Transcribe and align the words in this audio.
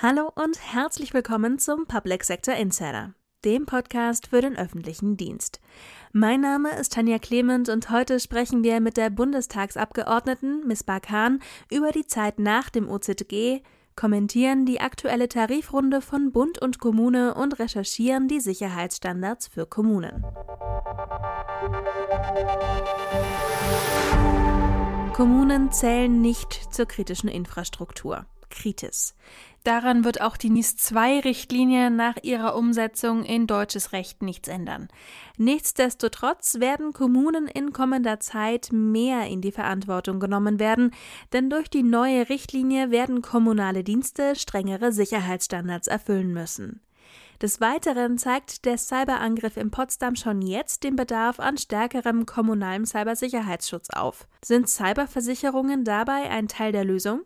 Hallo 0.00 0.30
und 0.36 0.60
herzlich 0.60 1.12
willkommen 1.12 1.58
zum 1.58 1.86
Public 1.86 2.22
Sector 2.22 2.54
Insider, 2.54 3.14
dem 3.44 3.66
Podcast 3.66 4.28
für 4.28 4.40
den 4.40 4.56
öffentlichen 4.56 5.16
Dienst. 5.16 5.60
Mein 6.12 6.40
Name 6.40 6.70
ist 6.78 6.92
Tanja 6.92 7.18
Clement 7.18 7.68
und 7.68 7.90
heute 7.90 8.20
sprechen 8.20 8.62
wir 8.62 8.78
mit 8.78 8.96
der 8.96 9.10
Bundestagsabgeordneten 9.10 10.64
Miss 10.68 10.84
Barkan 10.84 11.40
über 11.68 11.90
die 11.90 12.06
Zeit 12.06 12.38
nach 12.38 12.70
dem 12.70 12.88
OZG, 12.88 13.64
kommentieren 13.96 14.66
die 14.66 14.80
aktuelle 14.80 15.28
Tarifrunde 15.28 16.00
von 16.00 16.30
Bund 16.30 16.62
und 16.62 16.78
Kommune 16.78 17.34
und 17.34 17.58
recherchieren 17.58 18.28
die 18.28 18.38
Sicherheitsstandards 18.38 19.48
für 19.48 19.66
Kommunen. 19.66 20.24
Kommunen 25.12 25.72
zählen 25.72 26.20
nicht 26.20 26.72
zur 26.72 26.86
kritischen 26.86 27.28
Infrastruktur. 27.28 28.26
Kritis. 28.50 29.14
Daran 29.64 30.04
wird 30.04 30.20
auch 30.20 30.36
die 30.36 30.50
NIS-2-Richtlinie 30.50 31.90
nach 31.90 32.16
ihrer 32.22 32.56
Umsetzung 32.56 33.24
in 33.24 33.46
deutsches 33.46 33.92
Recht 33.92 34.22
nichts 34.22 34.48
ändern. 34.48 34.88
Nichtsdestotrotz 35.36 36.60
werden 36.60 36.92
Kommunen 36.92 37.48
in 37.48 37.72
kommender 37.72 38.20
Zeit 38.20 38.68
mehr 38.72 39.26
in 39.26 39.40
die 39.40 39.52
Verantwortung 39.52 40.20
genommen 40.20 40.58
werden, 40.58 40.92
denn 41.32 41.50
durch 41.50 41.68
die 41.68 41.82
neue 41.82 42.28
Richtlinie 42.28 42.90
werden 42.90 43.20
kommunale 43.20 43.84
Dienste 43.84 44.36
strengere 44.36 44.92
Sicherheitsstandards 44.92 45.88
erfüllen 45.88 46.32
müssen. 46.32 46.80
Des 47.40 47.60
Weiteren 47.60 48.18
zeigt 48.18 48.64
der 48.64 48.78
Cyberangriff 48.78 49.56
in 49.56 49.70
Potsdam 49.70 50.16
schon 50.16 50.42
jetzt 50.42 50.82
den 50.82 50.96
Bedarf 50.96 51.38
an 51.38 51.56
stärkerem 51.56 52.26
kommunalem 52.26 52.84
Cybersicherheitsschutz 52.84 53.90
auf. 53.90 54.26
Sind 54.44 54.68
Cyberversicherungen 54.68 55.84
dabei 55.84 56.30
ein 56.30 56.48
Teil 56.48 56.72
der 56.72 56.84
Lösung? 56.84 57.22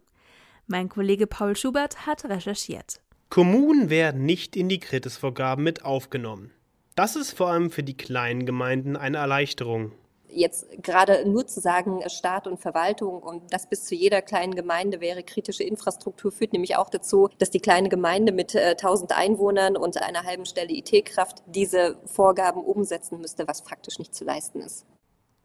Mein 0.66 0.88
Kollege 0.88 1.26
Paul 1.26 1.56
Schubert 1.56 2.06
hat 2.06 2.24
recherchiert. 2.24 3.00
Kommunen 3.28 3.90
werden 3.90 4.24
nicht 4.24 4.56
in 4.56 4.68
die 4.68 4.80
Kritisvorgaben 4.80 5.64
mit 5.64 5.84
aufgenommen. 5.84 6.52
Das 6.94 7.16
ist 7.16 7.32
vor 7.32 7.48
allem 7.48 7.70
für 7.70 7.82
die 7.82 7.96
kleinen 7.96 8.44
Gemeinden 8.44 8.96
eine 8.96 9.18
Erleichterung 9.18 9.92
jetzt 10.32 10.66
gerade 10.82 11.28
nur 11.28 11.46
zu 11.46 11.60
sagen, 11.60 12.00
Staat 12.08 12.46
und 12.46 12.58
Verwaltung 12.58 13.22
und 13.22 13.52
das 13.52 13.68
bis 13.68 13.84
zu 13.84 13.94
jeder 13.94 14.22
kleinen 14.22 14.54
Gemeinde 14.54 15.00
wäre 15.00 15.22
kritische 15.22 15.62
Infrastruktur, 15.62 16.32
führt 16.32 16.52
nämlich 16.52 16.76
auch 16.76 16.90
dazu, 16.90 17.28
dass 17.38 17.50
die 17.50 17.60
kleine 17.60 17.88
Gemeinde 17.88 18.32
mit 18.32 18.54
äh, 18.54 18.70
1000 18.70 19.12
Einwohnern 19.12 19.76
und 19.76 20.00
einer 20.00 20.24
halben 20.24 20.46
Stelle 20.46 20.72
IT-Kraft 20.72 21.42
diese 21.46 21.98
Vorgaben 22.06 22.62
umsetzen 22.62 23.20
müsste, 23.20 23.46
was 23.46 23.60
faktisch 23.60 23.98
nicht 23.98 24.14
zu 24.14 24.24
leisten 24.24 24.60
ist. 24.60 24.86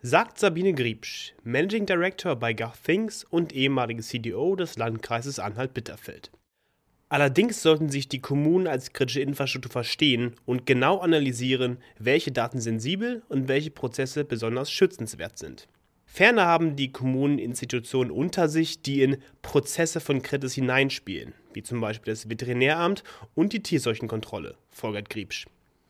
Sagt 0.03 0.38
Sabine 0.38 0.76
Griebsch, 0.76 1.34
Managing 1.44 1.88
Director 1.88 2.36
bei 2.36 2.53
GovThings 2.53 3.23
und 3.23 3.52
ehemalige 3.52 4.04
CDO 4.04 4.56
des 4.56 4.78
Landkreises 4.78 5.39
Anhalt-Bitterfeld. 5.39 6.30
Allerdings 7.09 7.64
sollten 7.64 7.89
sich 7.89 8.08
die 8.08 8.22
Kommunen 8.22 8.67
als 8.67 8.94
kritische 8.94 9.22
Infrastruktur 9.22 9.72
verstehen 9.72 10.36
und 10.45 10.67
genau 10.67 11.00
analysieren, 11.00 11.80
welche 11.98 12.31
Daten 12.31 12.62
sensibel 12.62 13.23
und 13.28 13.48
welche 13.48 13.72
Prozesse 13.72 14.23
besonders 14.23 14.70
schützenswert 14.70 15.39
sind. 15.39 15.67
Ferner 16.06 16.45
haben 16.45 16.76
die 16.76 16.92
Kommunen 16.92 17.39
Institutionen 17.39 18.11
unter 18.11 18.50
sich, 18.50 18.84
die 18.84 19.02
in 19.02 19.17
Prozesse 19.42 20.00
von 20.00 20.22
Kritis 20.22 20.54
hineinspielen, 20.54 21.34
wie 21.54 21.64
zum 21.64 21.82
Beispiel 21.82 22.14
das 22.14 22.30
Veterinäramt 22.30 23.04
und 23.34 23.52
die 23.52 23.64
Tierseuchenkontrolle, 23.64 24.58
folgert 24.70 25.09
Griebsch. 25.09 25.48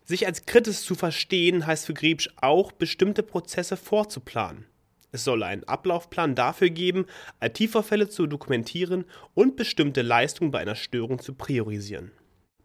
Sich 0.09 0.25
als 0.25 0.45
Kritis 0.45 0.83
zu 0.83 0.95
verstehen 0.95 1.67
heißt 1.67 1.85
für 1.85 1.93
Griebsch 1.93 2.29
auch, 2.37 2.71
bestimmte 2.71 3.23
Prozesse 3.23 3.75
vorzuplanen. 3.75 4.65
Es 5.11 5.25
soll 5.25 5.43
einen 5.43 5.65
Ablaufplan 5.65 6.33
dafür 6.33 6.69
geben, 6.69 7.07
IT-Vorfälle 7.41 8.07
zu 8.07 8.25
dokumentieren 8.25 9.03
und 9.33 9.57
bestimmte 9.57 10.03
Leistungen 10.03 10.51
bei 10.51 10.59
einer 10.59 10.75
Störung 10.75 11.19
zu 11.19 11.33
priorisieren. 11.33 12.13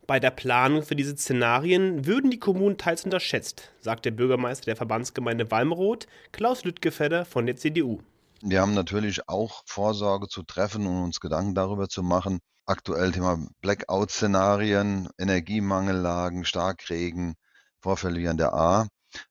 Bei 0.07 0.21
der 0.21 0.31
Planung 0.31 0.85
für 0.85 0.95
diese 0.95 1.17
Szenarien 1.17 2.07
würden 2.07 2.31
die 2.31 2.39
Kommunen 2.39 2.79
teils 2.79 3.05
unterschätzt, 3.05 3.73
sagt 3.81 4.05
der 4.05 4.13
Bürgermeister 4.13 4.67
der 4.67 4.77
Verbandsgemeinde 4.77 5.51
Walmroth, 5.51 6.07
Klaus 6.31 6.63
Lüttgefedder 6.63 7.25
von 7.25 7.47
der 7.47 7.57
CDU. 7.57 8.03
Wir 8.41 8.61
haben 8.61 8.75
natürlich 8.75 9.29
auch 9.29 9.65
Vorsorge 9.67 10.29
zu 10.29 10.45
treffen 10.45 10.87
und 10.87 11.03
uns 11.03 11.19
Gedanken 11.19 11.57
darüber 11.57 11.89
zu 11.89 12.05
machen. 12.05 12.39
Aktuell 12.67 13.11
Thema 13.11 13.45
Blackout-Szenarien, 13.61 15.09
Energiemangellagen, 15.19 16.45
Starkregen, 16.45 17.35
Vorfälle 17.83 18.19
wie 18.21 18.29
an 18.29 18.39
der 18.39 18.55
A 18.55 18.87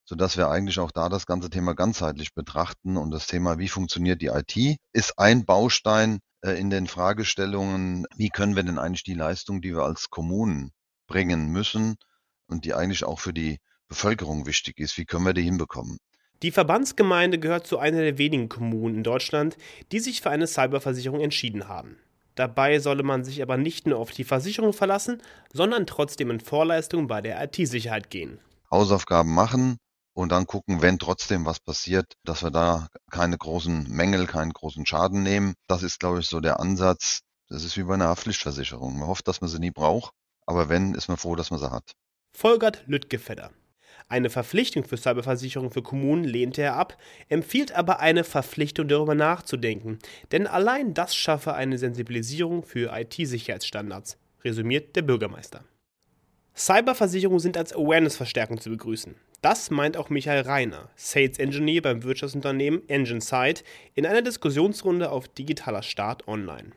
sodass 0.06 0.38
wir 0.38 0.50
eigentlich 0.50 0.80
auch 0.80 0.92
da 0.92 1.10
das 1.10 1.26
ganze 1.26 1.50
Thema 1.50 1.74
ganzheitlich 1.74 2.34
betrachten. 2.34 2.98
Und 2.98 3.12
das 3.12 3.28
Thema, 3.28 3.58
wie 3.58 3.68
funktioniert 3.68 4.22
die 4.22 4.28
IT, 4.28 4.78
ist 4.94 5.18
ein 5.18 5.46
Baustein 5.46 6.20
äh, 6.42 6.60
in 6.60 6.70
den 6.70 6.88
Fragestellungen, 6.88 8.06
wie 8.16 8.30
können 8.30 8.56
wir 8.56 8.64
denn 8.64 8.80
eigentlich 8.80 9.04
die 9.04 9.14
Leistung, 9.14 9.62
die 9.62 9.74
wir 9.74 9.84
als 9.84 10.10
Kommunen 10.10 10.72
bringen 11.08 11.48
müssen 11.48 11.96
und 12.48 12.66
die 12.66 12.74
eigentlich 12.74 13.04
auch 13.04 13.20
für 13.20 13.34
die 13.34 13.60
Bevölkerung 13.88 14.46
wichtig 14.46 14.80
ist, 14.80 14.98
wie 14.98 15.06
können 15.06 15.26
wir 15.26 15.34
die 15.34 15.44
hinbekommen? 15.44 15.98
Die 16.42 16.52
Verbandsgemeinde 16.52 17.38
gehört 17.38 17.68
zu 17.68 17.78
einer 17.78 18.00
der 18.00 18.18
wenigen 18.18 18.50
Kommunen 18.50 18.96
in 18.96 19.04
Deutschland, 19.04 19.58
die 19.92 20.00
sich 20.00 20.22
für 20.22 20.32
eine 20.32 20.48
Cyberversicherung 20.48 21.20
entschieden 21.20 21.68
haben. 21.68 21.98
Dabei 22.42 22.80
solle 22.80 23.04
man 23.04 23.24
sich 23.24 23.44
aber 23.44 23.56
nicht 23.56 23.86
nur 23.86 24.00
auf 24.00 24.10
die 24.10 24.24
Versicherung 24.24 24.74
verlassen, 24.74 25.22
sondern 25.54 25.86
trotzdem 25.86 26.32
in 26.32 26.40
Vorleistungen 26.40 27.06
bei 27.06 27.22
der 27.22 27.40
IT-Sicherheit 27.44 28.10
gehen. 28.10 28.40
Hausaufgaben 28.72 29.32
machen 29.32 29.78
und 30.16 30.32
dann 30.32 30.48
gucken, 30.48 30.82
wenn 30.82 30.98
trotzdem 30.98 31.46
was 31.46 31.60
passiert, 31.60 32.16
dass 32.24 32.42
wir 32.42 32.50
da 32.50 32.88
keine 33.12 33.38
großen 33.38 33.88
Mängel, 33.92 34.26
keinen 34.26 34.54
großen 34.54 34.88
Schaden 34.88 35.22
nehmen. 35.22 35.54
Das 35.68 35.84
ist, 35.84 36.00
glaube 36.00 36.22
ich, 36.22 36.30
so 36.30 36.40
der 36.40 36.60
Ansatz. 36.60 37.20
Das 37.48 37.64
ist 37.64 37.78
wie 37.78 37.84
bei 37.84 37.94
einer 37.94 38.08
Haftpflichtversicherung. 38.08 38.98
Man 38.98 39.08
hofft, 39.08 39.28
dass 39.28 39.42
man 39.42 39.48
sie 39.52 39.60
nie 39.60 39.70
braucht, 39.70 40.12
aber 40.48 40.68
wenn, 40.68 40.96
ist 40.96 41.10
man 41.10 41.18
froh, 41.18 41.36
dass 41.36 41.52
man 41.52 41.60
sie 41.60 41.70
hat. 41.70 41.92
Folgert 42.36 42.82
Lüttgefedder. 42.88 43.52
Eine 44.08 44.30
Verpflichtung 44.30 44.84
für 44.84 44.98
Cyberversicherung 44.98 45.72
für 45.72 45.82
Kommunen 45.82 46.24
lehnte 46.24 46.62
er 46.62 46.76
ab, 46.76 46.98
empfiehlt 47.30 47.72
aber 47.74 48.00
eine 48.00 48.24
Verpflichtung 48.24 48.88
darüber 48.88 49.16
nachzudenken, 49.16 50.00
denn 50.32 50.48
allein 50.48 50.94
das 50.94 51.16
schaffe 51.16 51.54
eine 51.54 51.78
Sensibilisierung 51.78 52.64
für 52.64 52.92
IT-Sicherheitsstandards, 52.94 54.18
resümiert 54.44 54.96
der 54.96 55.04
Bürgermeister. 55.04 55.64
Cyberversicherungen 56.56 57.40
sind 57.40 57.58
als 57.58 57.74
Awareness-Verstärkung 57.74 58.60
zu 58.60 58.70
begrüßen. 58.70 59.16
Das 59.42 59.72
meint 59.72 59.98
auch 59.98 60.10
Michael 60.10 60.42
Reiner, 60.42 60.90
Sales 60.96 61.40
Engineer 61.40 61.82
beim 61.82 62.04
Wirtschaftsunternehmen 62.04 62.88
EngineSight, 62.88 63.64
in 63.96 64.06
einer 64.06 64.22
Diskussionsrunde 64.22 65.10
auf 65.10 65.28
Digitaler 65.28 65.82
Start 65.82 66.28
Online. 66.28 66.72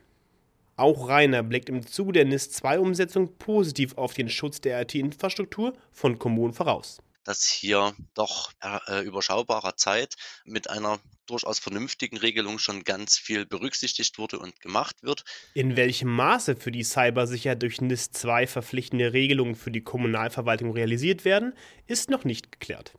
Auch 0.76 1.08
Reiner 1.08 1.42
blickt 1.42 1.68
im 1.68 1.86
Zuge 1.86 2.12
der 2.12 2.24
NIS-2-Umsetzung 2.24 3.36
positiv 3.38 3.96
auf 3.98 4.14
den 4.14 4.28
Schutz 4.28 4.60
der 4.60 4.80
IT-Infrastruktur 4.80 5.74
von 5.92 6.18
Kommunen 6.18 6.54
voraus 6.54 7.00
dass 7.24 7.44
hier 7.46 7.94
doch 8.14 8.52
äh, 8.62 9.02
überschaubarer 9.04 9.76
Zeit 9.76 10.14
mit 10.44 10.70
einer 10.70 11.00
durchaus 11.26 11.58
vernünftigen 11.58 12.18
Regelung 12.18 12.58
schon 12.58 12.84
ganz 12.84 13.18
viel 13.18 13.46
berücksichtigt 13.46 14.18
wurde 14.18 14.38
und 14.38 14.60
gemacht 14.60 15.02
wird. 15.02 15.24
In 15.54 15.76
welchem 15.76 16.08
Maße 16.08 16.54
für 16.56 16.70
die 16.70 16.84
Cybersicherheit 16.84 17.62
durch 17.62 17.80
NIS 17.80 18.10
2 18.12 18.46
verpflichtende 18.46 19.12
Regelungen 19.12 19.54
für 19.54 19.70
die 19.70 19.82
Kommunalverwaltung 19.82 20.72
realisiert 20.72 21.24
werden, 21.24 21.54
ist 21.86 22.10
noch 22.10 22.24
nicht 22.24 22.52
geklärt. 22.52 22.92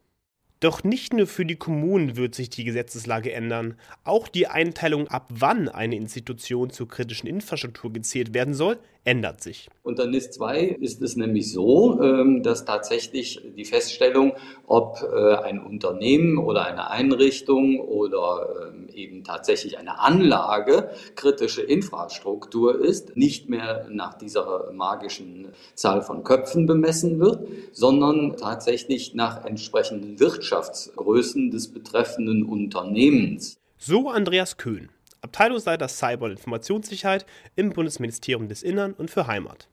Doch 0.62 0.84
nicht 0.84 1.14
nur 1.14 1.28
für 1.28 1.46
die 1.46 1.58
Kommunen 1.58 2.16
wird 2.16 2.34
sich 2.34 2.50
die 2.50 2.64
Gesetzeslage 2.64 3.34
ändern, 3.34 3.78
auch 4.04 4.28
die 4.28 4.48
Einteilung, 4.48 5.08
ab 5.10 5.28
wann 5.30 5.68
eine 5.70 5.96
Institution 5.96 6.70
zur 6.70 6.88
kritischen 6.88 7.28
Infrastruktur 7.28 7.92
gezählt 7.92 8.34
werden 8.34 8.54
soll, 8.54 8.80
ändert 9.06 9.42
sich. 9.42 9.70
Unter 9.84 10.08
NIS 10.08 10.32
2 10.32 10.78
ist 10.82 11.02
es 11.02 11.16
nämlich 11.16 11.52
so, 11.52 12.02
ähm, 12.02 12.44
dass 12.44 12.66
tatsächlich 12.66 13.40
die 13.56 13.64
Feststellung, 13.64 14.34
ob 14.66 15.02
äh, 15.04 15.36
ein 15.36 15.64
Unternehmen 15.64 16.38
oder 16.40 16.66
eine 16.66 16.90
Einrichtung 16.90 17.80
oder 17.80 18.72
ähm, 18.74 18.90
eben 18.94 19.24
tatsächlich 19.24 19.78
eine 19.78 20.00
Anlage 20.00 20.90
kritische 21.16 21.62
Infrastruktur 21.62 22.84
ist, 22.84 23.16
nicht 23.16 23.48
mehr 23.48 23.88
nach 23.90 24.16
dieser 24.16 24.72
magischen 24.74 25.50
Zahl 25.76 26.02
von 26.02 26.24
Köpfen 26.24 26.66
bemessen 26.66 27.20
wird, 27.20 27.48
sondern 27.72 28.36
tatsächlich 28.38 29.14
nach 29.14 29.46
entsprechenden 29.46 30.20
Wirtschaftsgrößen 30.20 31.52
des 31.52 31.72
betreffenden 31.72 32.44
Unternehmens. 32.44 33.58
So 33.78 34.10
Andreas 34.10 34.58
Köhn. 34.58 34.90
Abteilungsleiter 35.26 35.88
Cyber- 35.88 36.26
und 36.26 36.32
Informationssicherheit 36.32 37.26
im 37.56 37.72
Bundesministerium 37.72 38.48
des 38.48 38.64
Innern 38.64 38.94
und 38.94 39.12
für 39.12 39.28
Heimat. 39.28 39.70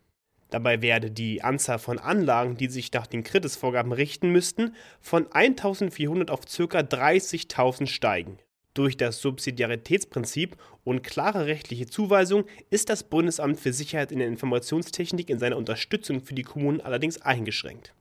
Dabei 0.51 0.83
werde 0.83 1.11
die 1.11 1.43
Anzahl 1.43 1.79
von 1.79 1.99
Anlagen, 1.99 2.57
die 2.57 2.69
sich 2.69 2.93
nach 2.93 3.07
den 3.07 3.23
Kritis-Vorgaben 3.23 3.93
richten 3.93 4.31
müssten, 4.31 4.75
von 5.01 5.33
1400 5.33 6.31
auf 6.31 6.41
ca. 6.41 6.81
30.000 6.81 7.87
steigen. 7.87 8.39
Durch 8.75 8.97
das 8.97 9.21
Subsidiaritätsprinzip 9.21 10.57
und 10.85 11.03
klare 11.03 11.47
rechtliche 11.47 11.87
Zuweisung 11.87 12.45
ist 12.71 12.89
das 12.89 13.05
Bundesamt 13.05 13.61
für 13.61 13.73
Sicherheit 13.73 14.13
in 14.13 14.19
der 14.19 14.29
Informationstechnik 14.29 15.31
in 15.31 15.39
seiner 15.39 15.57
Unterstützung 15.57 16.23
für 16.23 16.35
die 16.35 16.43
Kommunen 16.43 16.81
allerdings 16.81 17.21
eingeschränkt. 17.21 17.95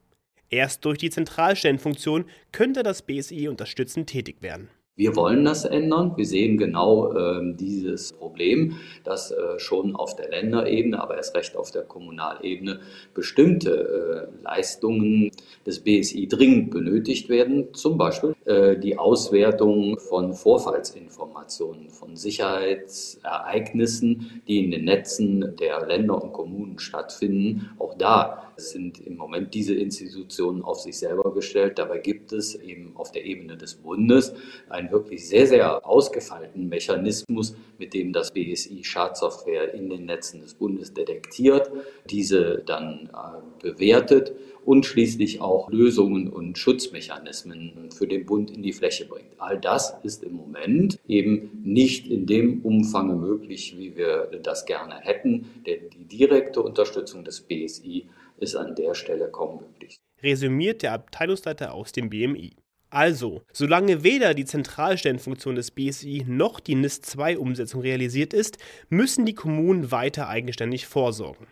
Erst 0.50 0.84
durch 0.84 0.98
die 0.98 1.10
Zentralstellenfunktion 1.10 2.26
könnte 2.52 2.84
das 2.84 3.02
BSI 3.02 3.48
unterstützend 3.48 4.10
tätig 4.10 4.42
werden. 4.42 4.70
Wir 4.98 5.16
wollen 5.16 5.46
das 5.46 5.64
ändern. 5.64 6.12
Wir 6.18 6.26
sehen 6.26 6.58
genau 6.58 7.14
äh, 7.14 7.56
dieses 7.56 8.12
Problem, 8.12 8.76
dass 9.06 9.32
äh, 9.32 9.58
schon 9.58 9.96
auf 9.96 10.18
der 10.18 10.30
Länderebene, 10.30 11.02
aber 11.02 11.16
erst 11.16 11.34
recht 11.34 11.56
auf 11.56 11.72
der 11.72 11.84
Kommunalebene 11.84 12.82
bestimmte 13.14 14.28
äh, 14.30 14.44
Leistungen 14.44 15.32
des 15.66 15.80
BSI 15.80 16.28
dringend 16.28 16.72
benötigt 16.72 17.30
werden. 17.30 17.74
Zum 17.74 17.98
Beispiel 17.98 18.36
äh, 18.44 18.78
die 18.78 18.98
Auswertung 18.98 19.98
von 19.98 20.34
Vorfallsinformationen, 20.34 21.90
von 21.90 22.18
Sicherheitsereignissen, 22.18 24.42
die 24.46 24.66
in 24.66 24.72
den 24.72 24.84
Netzen 24.84 25.56
der 25.56 25.88
Länder 25.88 26.22
und 26.22 26.34
Kommunen 26.34 26.80
stattfinden. 26.80 27.70
Auch 27.80 27.98
da 27.98 28.51
sind 28.70 29.00
im 29.00 29.18
Moment 29.18 29.54
diese 29.54 29.74
Institutionen 29.74 30.62
auf 30.62 30.80
sich 30.80 30.98
selber 30.98 31.34
gestellt. 31.34 31.80
Dabei 31.80 31.98
gibt 31.98 32.32
es 32.32 32.56
eben 32.56 32.96
auf 32.96 33.12
der 33.12 33.26
Ebene 33.26 33.58
des 33.58 33.76
Bundes 33.76 34.34
einen 34.70 34.92
wirklich 34.92 35.28
sehr, 35.28 35.48
sehr 35.48 35.86
ausgefeilten 35.86 36.70
Mechanismus, 36.70 37.56
mit 37.78 37.94
dem 37.94 38.14
das 38.14 38.32
BSI 38.32 38.84
Schadsoftware 38.84 39.74
in 39.74 39.90
den 39.90 40.06
Netzen 40.06 40.42
des 40.42 40.54
Bundes 40.54 40.94
detektiert, 40.94 41.72
diese 42.10 42.62
dann 42.66 43.10
äh, 43.14 43.72
bewertet 43.72 44.34
und 44.66 44.86
schließlich 44.86 45.42
auch 45.42 45.72
Lösungen 45.72 46.28
und 46.28 46.58
Schutzmechanismen 46.58 47.90
für 47.92 48.08
den 48.08 48.26
Bund 48.26 48.52
in 48.52 48.62
die 48.62 48.74
Fläche 48.74 49.06
bringt. 49.06 49.30
All 49.38 49.60
das 49.60 49.96
ist 50.04 50.24
im 50.24 50.34
Moment 50.34 51.00
eben 51.08 51.62
nicht 51.64 52.08
in 52.08 52.26
dem 52.26 52.62
Umfang 52.62 53.20
möglich, 53.20 53.76
wie 53.78 53.96
wir 53.96 54.30
das 54.44 54.66
gerne 54.66 54.96
hätten, 55.00 55.46
denn 55.66 55.90
die 55.98 56.18
direkte 56.18 56.62
Unterstützung 56.62 57.24
des 57.24 57.42
BSI 57.42 58.06
ist 58.42 58.56
an 58.56 58.76
der 58.76 58.94
Stelle 58.96 59.30
kaum 59.30 59.62
möglich. 59.62 60.00
Resümiert 60.22 60.82
der 60.82 60.94
Abteilungsleiter 60.94 61.74
aus 61.74 61.92
dem 61.92 62.10
BMI. 62.10 62.56
Also, 62.90 63.44
solange 63.54 64.04
weder 64.04 64.34
die 64.34 64.44
Zentralstellenfunktion 64.44 65.56
des 65.56 65.72
BSI 65.72 66.26
noch 66.28 66.60
die 66.60 66.76
NIS-2-Umsetzung 66.76 67.82
realisiert 67.82 68.34
ist, 68.34 68.58
müssen 68.90 69.26
die 69.26 69.34
Kommunen 69.34 69.92
weiter 69.92 70.28
eigenständig 70.28 70.88
vorsorgen. 70.88 71.48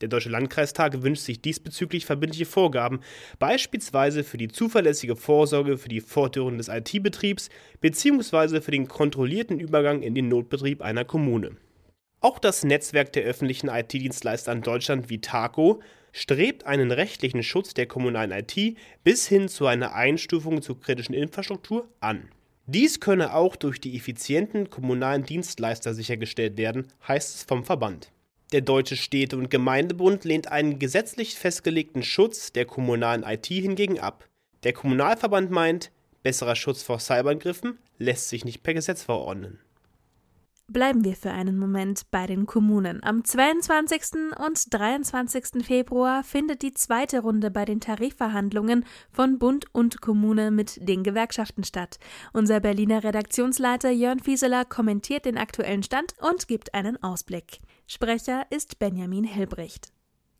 Der 0.00 0.08
Deutsche 0.08 0.28
Landkreistag 0.28 1.02
wünscht 1.02 1.22
sich 1.22 1.40
diesbezüglich 1.40 2.04
verbindliche 2.04 2.44
Vorgaben, 2.44 3.00
beispielsweise 3.38 4.24
für 4.24 4.36
die 4.36 4.48
zuverlässige 4.48 5.16
Vorsorge 5.16 5.78
für 5.78 5.88
die 5.88 6.02
Fortführung 6.02 6.58
des 6.58 6.68
IT-Betriebs 6.68 7.48
bzw. 7.80 8.60
für 8.60 8.70
den 8.70 8.88
kontrollierten 8.88 9.58
Übergang 9.58 10.02
in 10.02 10.14
den 10.14 10.28
Notbetrieb 10.28 10.82
einer 10.82 11.06
Kommune. 11.06 11.56
Auch 12.20 12.38
das 12.38 12.62
Netzwerk 12.62 13.12
der 13.12 13.24
öffentlichen 13.24 13.68
IT-Dienstleister 13.68 14.52
in 14.52 14.62
Deutschland 14.62 15.10
wie 15.10 15.20
TACO 15.20 15.80
strebt 16.16 16.64
einen 16.64 16.92
rechtlichen 16.92 17.42
Schutz 17.42 17.74
der 17.74 17.86
kommunalen 17.86 18.32
IT 18.32 18.78
bis 19.04 19.28
hin 19.28 19.48
zu 19.48 19.66
einer 19.66 19.94
Einstufung 19.94 20.62
zur 20.62 20.80
kritischen 20.80 21.14
Infrastruktur 21.14 21.88
an. 22.00 22.30
Dies 22.64 23.00
könne 23.00 23.34
auch 23.34 23.54
durch 23.54 23.82
die 23.82 23.94
effizienten 23.94 24.70
kommunalen 24.70 25.24
Dienstleister 25.24 25.92
sichergestellt 25.92 26.56
werden, 26.56 26.86
heißt 27.06 27.36
es 27.36 27.42
vom 27.42 27.64
Verband. 27.64 28.12
Der 28.52 28.62
Deutsche 28.62 28.96
Städte- 28.96 29.36
und 29.36 29.50
Gemeindebund 29.50 30.24
lehnt 30.24 30.50
einen 30.50 30.78
gesetzlich 30.78 31.34
festgelegten 31.34 32.02
Schutz 32.02 32.50
der 32.50 32.64
kommunalen 32.64 33.22
IT 33.22 33.46
hingegen 33.46 34.00
ab. 34.00 34.26
Der 34.64 34.72
Kommunalverband 34.72 35.50
meint, 35.50 35.92
besserer 36.22 36.56
Schutz 36.56 36.82
vor 36.82 36.98
Cyberangriffen 36.98 37.78
lässt 37.98 38.30
sich 38.30 38.46
nicht 38.46 38.62
per 38.62 38.72
Gesetz 38.72 39.02
verordnen. 39.02 39.60
Bleiben 40.68 41.04
wir 41.04 41.14
für 41.14 41.30
einen 41.30 41.58
Moment 41.58 42.10
bei 42.10 42.26
den 42.26 42.44
Kommunen. 42.44 43.00
Am 43.04 43.24
22. 43.24 44.34
und 44.44 44.74
23. 44.74 45.64
Februar 45.64 46.24
findet 46.24 46.62
die 46.62 46.72
zweite 46.72 47.20
Runde 47.20 47.52
bei 47.52 47.64
den 47.64 47.78
Tarifverhandlungen 47.78 48.84
von 49.12 49.38
Bund 49.38 49.66
und 49.72 50.00
Kommune 50.00 50.50
mit 50.50 50.76
den 50.88 51.04
Gewerkschaften 51.04 51.62
statt. 51.62 51.98
Unser 52.32 52.58
Berliner 52.58 53.04
Redaktionsleiter 53.04 53.90
Jörn 53.90 54.18
Fieseler 54.18 54.64
kommentiert 54.64 55.24
den 55.24 55.38
aktuellen 55.38 55.84
Stand 55.84 56.14
und 56.20 56.48
gibt 56.48 56.74
einen 56.74 57.00
Ausblick. 57.00 57.60
Sprecher 57.86 58.44
ist 58.50 58.80
Benjamin 58.80 59.24
Hilbricht. 59.24 59.92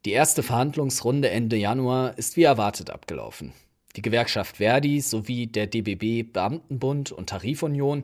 Die 0.04 0.10
erste 0.10 0.42
Verhandlungsrunde 0.42 1.30
Ende 1.30 1.54
Januar 1.54 2.18
ist 2.18 2.36
wie 2.36 2.42
erwartet 2.42 2.90
abgelaufen. 2.90 3.52
Die 3.94 4.02
Gewerkschaft 4.02 4.56
Verdi 4.56 5.00
sowie 5.00 5.46
der 5.46 5.68
DBB 5.68 6.32
Beamtenbund 6.32 7.12
und 7.12 7.28
Tarifunion 7.28 8.02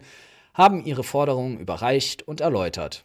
haben 0.55 0.85
ihre 0.85 1.05
Forderungen 1.05 1.59
überreicht 1.59 2.27
und 2.27 2.41
erläutert. 2.41 3.05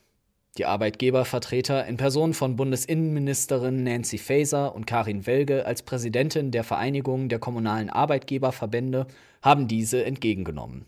Die 0.58 0.66
Arbeitgebervertreter 0.66 1.86
in 1.86 1.98
Person 1.98 2.34
von 2.34 2.56
Bundesinnenministerin 2.56 3.84
Nancy 3.84 4.18
Faeser 4.18 4.74
und 4.74 4.88
Karin 4.88 5.28
Welge 5.28 5.66
als 5.66 5.84
Präsidentin 5.84 6.50
der 6.52 6.64
Vereinigung 6.64 7.30
der 7.30 7.38
kommunalen 7.38 7.90
Arbeitgeberverbände 7.92 9.06
haben 9.44 9.68
diese 9.68 10.04
entgegengenommen. 10.04 10.86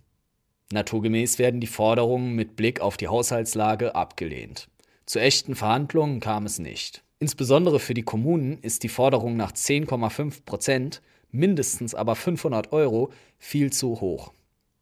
Naturgemäß 0.72 1.40
werden 1.40 1.62
die 1.62 1.68
Forderungen 1.68 2.34
mit 2.36 2.56
Blick 2.56 2.82
auf 2.82 2.98
die 2.98 3.08
Haushaltslage 3.08 3.96
abgelehnt. 3.96 4.70
Zu 5.06 5.20
echten 5.20 5.56
Verhandlungen 5.56 6.20
kam 6.20 6.46
es 6.46 6.60
nicht. 6.60 7.04
Insbesondere 7.20 7.80
für 7.80 7.94
die 7.94 8.04
Kommunen 8.04 8.60
ist 8.62 8.84
die 8.84 8.90
Forderung 8.90 9.36
nach 9.36 9.52
10,5 9.52 10.46
Prozent, 10.46 11.02
mindestens 11.32 11.94
aber 11.94 12.16
500 12.16 12.72
Euro, 12.72 13.12
viel 13.38 13.72
zu 13.72 14.02
hoch. 14.02 14.32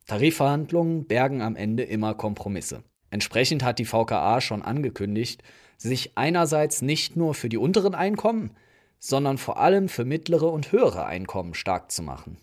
Tarifverhandlungen 0.07 1.06
bergen 1.06 1.42
am 1.42 1.56
Ende 1.56 1.83
immer 1.83 2.13
Kompromisse. 2.13 2.83
Entsprechend 3.09 3.63
hat 3.63 3.77
die 3.77 3.86
VKA 3.86 4.42
schon 4.42 4.62
angekündigt, 4.62 5.44
sich 5.77 6.18
einerseits 6.18 6.81
nicht 6.81 7.15
nur 7.15 7.33
für 7.33 7.50
die 7.50 7.57
unteren 7.57 7.94
Einkommen, 7.94 8.51
sondern 9.00 9.38
vor 9.38 9.59
allem 9.59 9.89
für 9.89 10.06
mittlere 10.06 10.51
und 10.51 10.71
höhere 10.71 11.06
Einkommen 11.06 11.54
stark 11.54 11.92
zu 11.92 12.01
machen. 12.01 12.38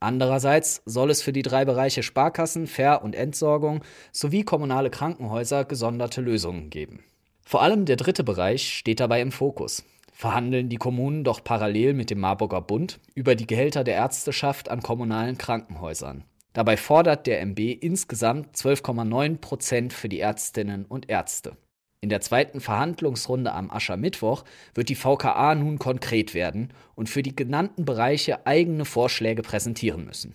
Andererseits 0.00 0.82
soll 0.86 1.10
es 1.10 1.20
für 1.20 1.32
die 1.32 1.42
drei 1.42 1.66
Bereiche 1.66 2.02
Sparkassen, 2.02 2.66
Ver- 2.66 3.02
und 3.04 3.14
Entsorgung 3.14 3.82
sowie 4.12 4.42
kommunale 4.42 4.88
Krankenhäuser 4.88 5.66
gesonderte 5.66 6.22
Lösungen 6.22 6.70
geben. 6.70 7.04
Vor 7.44 7.60
allem 7.60 7.84
der 7.84 7.96
dritte 7.96 8.24
Bereich 8.24 8.72
steht 8.72 8.98
dabei 8.98 9.20
im 9.20 9.30
Fokus. 9.30 9.84
Verhandeln 10.14 10.70
die 10.70 10.76
Kommunen 10.76 11.22
doch 11.22 11.44
parallel 11.44 11.92
mit 11.92 12.08
dem 12.08 12.20
Marburger 12.20 12.62
Bund 12.62 12.98
über 13.14 13.34
die 13.34 13.46
Gehälter 13.46 13.84
der 13.84 13.96
Ärzteschaft 13.96 14.70
an 14.70 14.82
kommunalen 14.82 15.36
Krankenhäusern. 15.36 16.24
Dabei 16.52 16.76
fordert 16.76 17.26
der 17.26 17.40
MB 17.42 17.58
insgesamt 17.80 18.56
12,9 18.56 19.38
Prozent 19.38 19.92
für 19.92 20.08
die 20.08 20.20
Ärztinnen 20.20 20.84
und 20.84 21.08
Ärzte. 21.08 21.56
In 22.00 22.08
der 22.08 22.20
zweiten 22.22 22.60
Verhandlungsrunde 22.60 23.52
am 23.52 23.70
Aschermittwoch 23.70 24.44
wird 24.74 24.88
die 24.88 24.94
VKA 24.94 25.54
nun 25.54 25.78
konkret 25.78 26.32
werden 26.32 26.72
und 26.94 27.08
für 27.10 27.22
die 27.22 27.36
genannten 27.36 27.84
Bereiche 27.84 28.46
eigene 28.46 28.86
Vorschläge 28.86 29.42
präsentieren 29.42 30.06
müssen. 30.06 30.34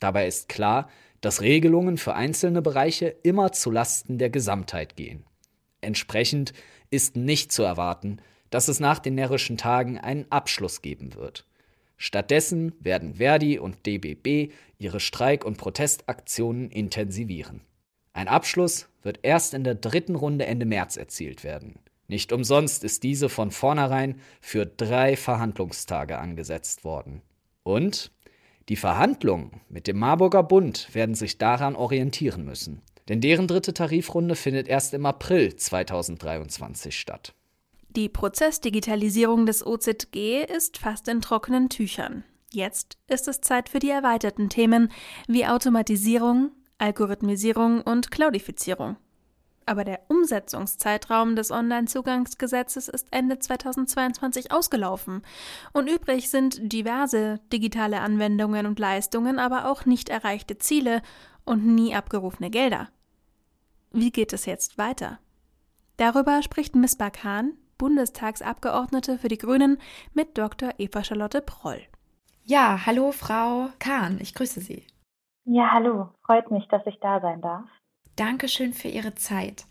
Dabei 0.00 0.26
ist 0.26 0.48
klar, 0.48 0.88
dass 1.20 1.42
Regelungen 1.42 1.98
für 1.98 2.14
einzelne 2.14 2.62
Bereiche 2.62 3.08
immer 3.22 3.52
zu 3.52 3.70
Lasten 3.70 4.18
der 4.18 4.30
Gesamtheit 4.30 4.96
gehen. 4.96 5.24
Entsprechend 5.80 6.52
ist 6.90 7.16
nicht 7.16 7.52
zu 7.52 7.62
erwarten, 7.62 8.18
dass 8.50 8.68
es 8.68 8.80
nach 8.80 8.98
den 8.98 9.14
närrischen 9.14 9.58
Tagen 9.58 9.98
einen 9.98 10.30
Abschluss 10.30 10.80
geben 10.80 11.14
wird. 11.14 11.47
Stattdessen 11.98 12.72
werden 12.80 13.14
Verdi 13.16 13.58
und 13.58 13.84
DBB 13.84 14.52
ihre 14.78 15.00
Streik- 15.00 15.44
und 15.44 15.58
Protestaktionen 15.58 16.70
intensivieren. 16.70 17.60
Ein 18.12 18.28
Abschluss 18.28 18.88
wird 19.02 19.20
erst 19.22 19.52
in 19.52 19.64
der 19.64 19.74
dritten 19.74 20.14
Runde 20.14 20.46
Ende 20.46 20.64
März 20.64 20.96
erzielt 20.96 21.44
werden. 21.44 21.80
Nicht 22.06 22.32
umsonst 22.32 22.84
ist 22.84 23.02
diese 23.02 23.28
von 23.28 23.50
vornherein 23.50 24.20
für 24.40 24.64
drei 24.64 25.16
Verhandlungstage 25.16 26.18
angesetzt 26.18 26.84
worden. 26.84 27.20
Und 27.64 28.12
die 28.68 28.76
Verhandlungen 28.76 29.60
mit 29.68 29.86
dem 29.86 29.98
Marburger 29.98 30.42
Bund 30.42 30.94
werden 30.94 31.14
sich 31.14 31.38
daran 31.38 31.76
orientieren 31.76 32.44
müssen, 32.44 32.80
denn 33.08 33.20
deren 33.20 33.46
dritte 33.46 33.74
Tarifrunde 33.74 34.36
findet 34.36 34.68
erst 34.68 34.94
im 34.94 35.04
April 35.04 35.56
2023 35.56 36.98
statt. 36.98 37.34
Die 37.90 38.08
Prozessdigitalisierung 38.08 39.46
des 39.46 39.66
OZG 39.66 40.44
ist 40.44 40.78
fast 40.78 41.08
in 41.08 41.20
trockenen 41.20 41.68
Tüchern. 41.68 42.24
Jetzt 42.50 42.98
ist 43.08 43.28
es 43.28 43.40
Zeit 43.40 43.68
für 43.68 43.78
die 43.78 43.90
erweiterten 43.90 44.48
Themen 44.48 44.90
wie 45.26 45.46
Automatisierung, 45.46 46.52
Algorithmisierung 46.78 47.82
und 47.82 48.10
Cloudifizierung. 48.10 48.96
Aber 49.66 49.84
der 49.84 50.00
Umsetzungszeitraum 50.08 51.36
des 51.36 51.50
Onlinezugangsgesetzes 51.50 52.88
ist 52.88 53.08
Ende 53.10 53.38
2022 53.38 54.50
ausgelaufen 54.50 55.22
und 55.74 55.90
übrig 55.90 56.30
sind 56.30 56.72
diverse 56.72 57.40
digitale 57.52 58.00
Anwendungen 58.00 58.64
und 58.64 58.78
Leistungen, 58.78 59.38
aber 59.38 59.70
auch 59.70 59.84
nicht 59.84 60.08
erreichte 60.08 60.56
Ziele 60.56 61.02
und 61.44 61.66
nie 61.66 61.94
abgerufene 61.94 62.48
Gelder. 62.48 62.88
Wie 63.92 64.10
geht 64.10 64.32
es 64.32 64.46
jetzt 64.46 64.78
weiter? 64.78 65.18
Darüber 65.98 66.42
spricht 66.42 66.74
Miss 66.74 66.96
Bakan, 66.96 67.52
Bundestagsabgeordnete 67.78 69.18
für 69.18 69.28
die 69.28 69.38
Grünen 69.38 69.78
mit 70.12 70.36
Dr. 70.36 70.70
Eva 70.78 71.02
Charlotte 71.02 71.40
Proll. 71.40 71.80
Ja, 72.44 72.86
hallo 72.86 73.12
Frau 73.12 73.68
Kahn, 73.78 74.18
ich 74.20 74.34
grüße 74.34 74.60
Sie. 74.60 74.84
Ja, 75.44 75.70
hallo, 75.72 76.10
freut 76.26 76.50
mich, 76.50 76.66
dass 76.68 76.86
ich 76.86 76.98
da 77.00 77.20
sein 77.20 77.40
darf. 77.40 77.64
Dankeschön 78.16 78.74
für 78.74 78.88
Ihre 78.88 79.14
Zeit. 79.14 79.64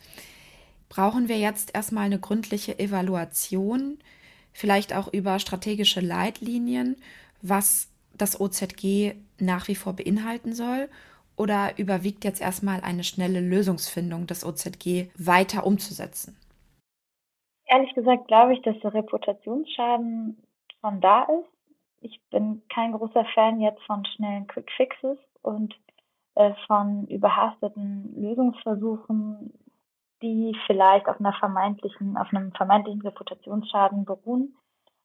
Brauchen 0.89 1.27
wir 1.27 1.37
jetzt 1.37 1.75
erstmal 1.75 2.05
eine 2.05 2.19
gründliche 2.19 2.79
Evaluation, 2.79 3.99
vielleicht 4.53 4.95
auch 4.95 5.11
über 5.11 5.37
strategische 5.39 5.99
Leitlinien, 5.99 6.95
was 7.41 7.89
das 8.13 8.39
OZG 8.39 9.15
nach 9.37 9.67
wie 9.67 9.75
vor 9.75 9.93
beinhalten 9.93 10.53
soll 10.53 10.89
oder 11.35 11.77
überwiegt 11.77 12.23
jetzt 12.23 12.41
erstmal 12.41 12.81
eine 12.81 13.03
schnelle 13.03 13.41
Lösungsfindung 13.41 14.27
des 14.27 14.43
OZG 14.43 15.09
weiter 15.17 15.65
umzusetzen? 15.65 16.35
Ehrlich 17.67 17.93
gesagt 17.93 18.27
glaube 18.27 18.53
ich, 18.53 18.61
dass 18.61 18.79
der 18.79 18.93
Reputationsschaden 18.93 20.41
schon 20.81 21.01
da 21.01 21.23
ist. 21.23 21.49
Ich 22.01 22.21
bin 22.29 22.61
kein 22.69 22.93
großer 22.93 23.25
Fan 23.33 23.59
jetzt 23.59 23.81
von 23.83 24.05
schnellen 24.05 24.47
Quick 24.47 24.71
Fixes 24.71 25.17
und 25.41 25.75
äh, 26.35 26.53
von 26.67 27.07
überhasteten 27.07 28.13
Lösungsversuchen, 28.15 29.53
die 30.21 30.55
vielleicht 30.65 31.07
auf 31.07 31.19
einer 31.19 31.33
vermeintlichen, 31.33 32.17
auf 32.17 32.27
einem 32.31 32.51
vermeintlichen 32.53 33.01
Reputationsschaden 33.01 34.05
beruhen. 34.05 34.55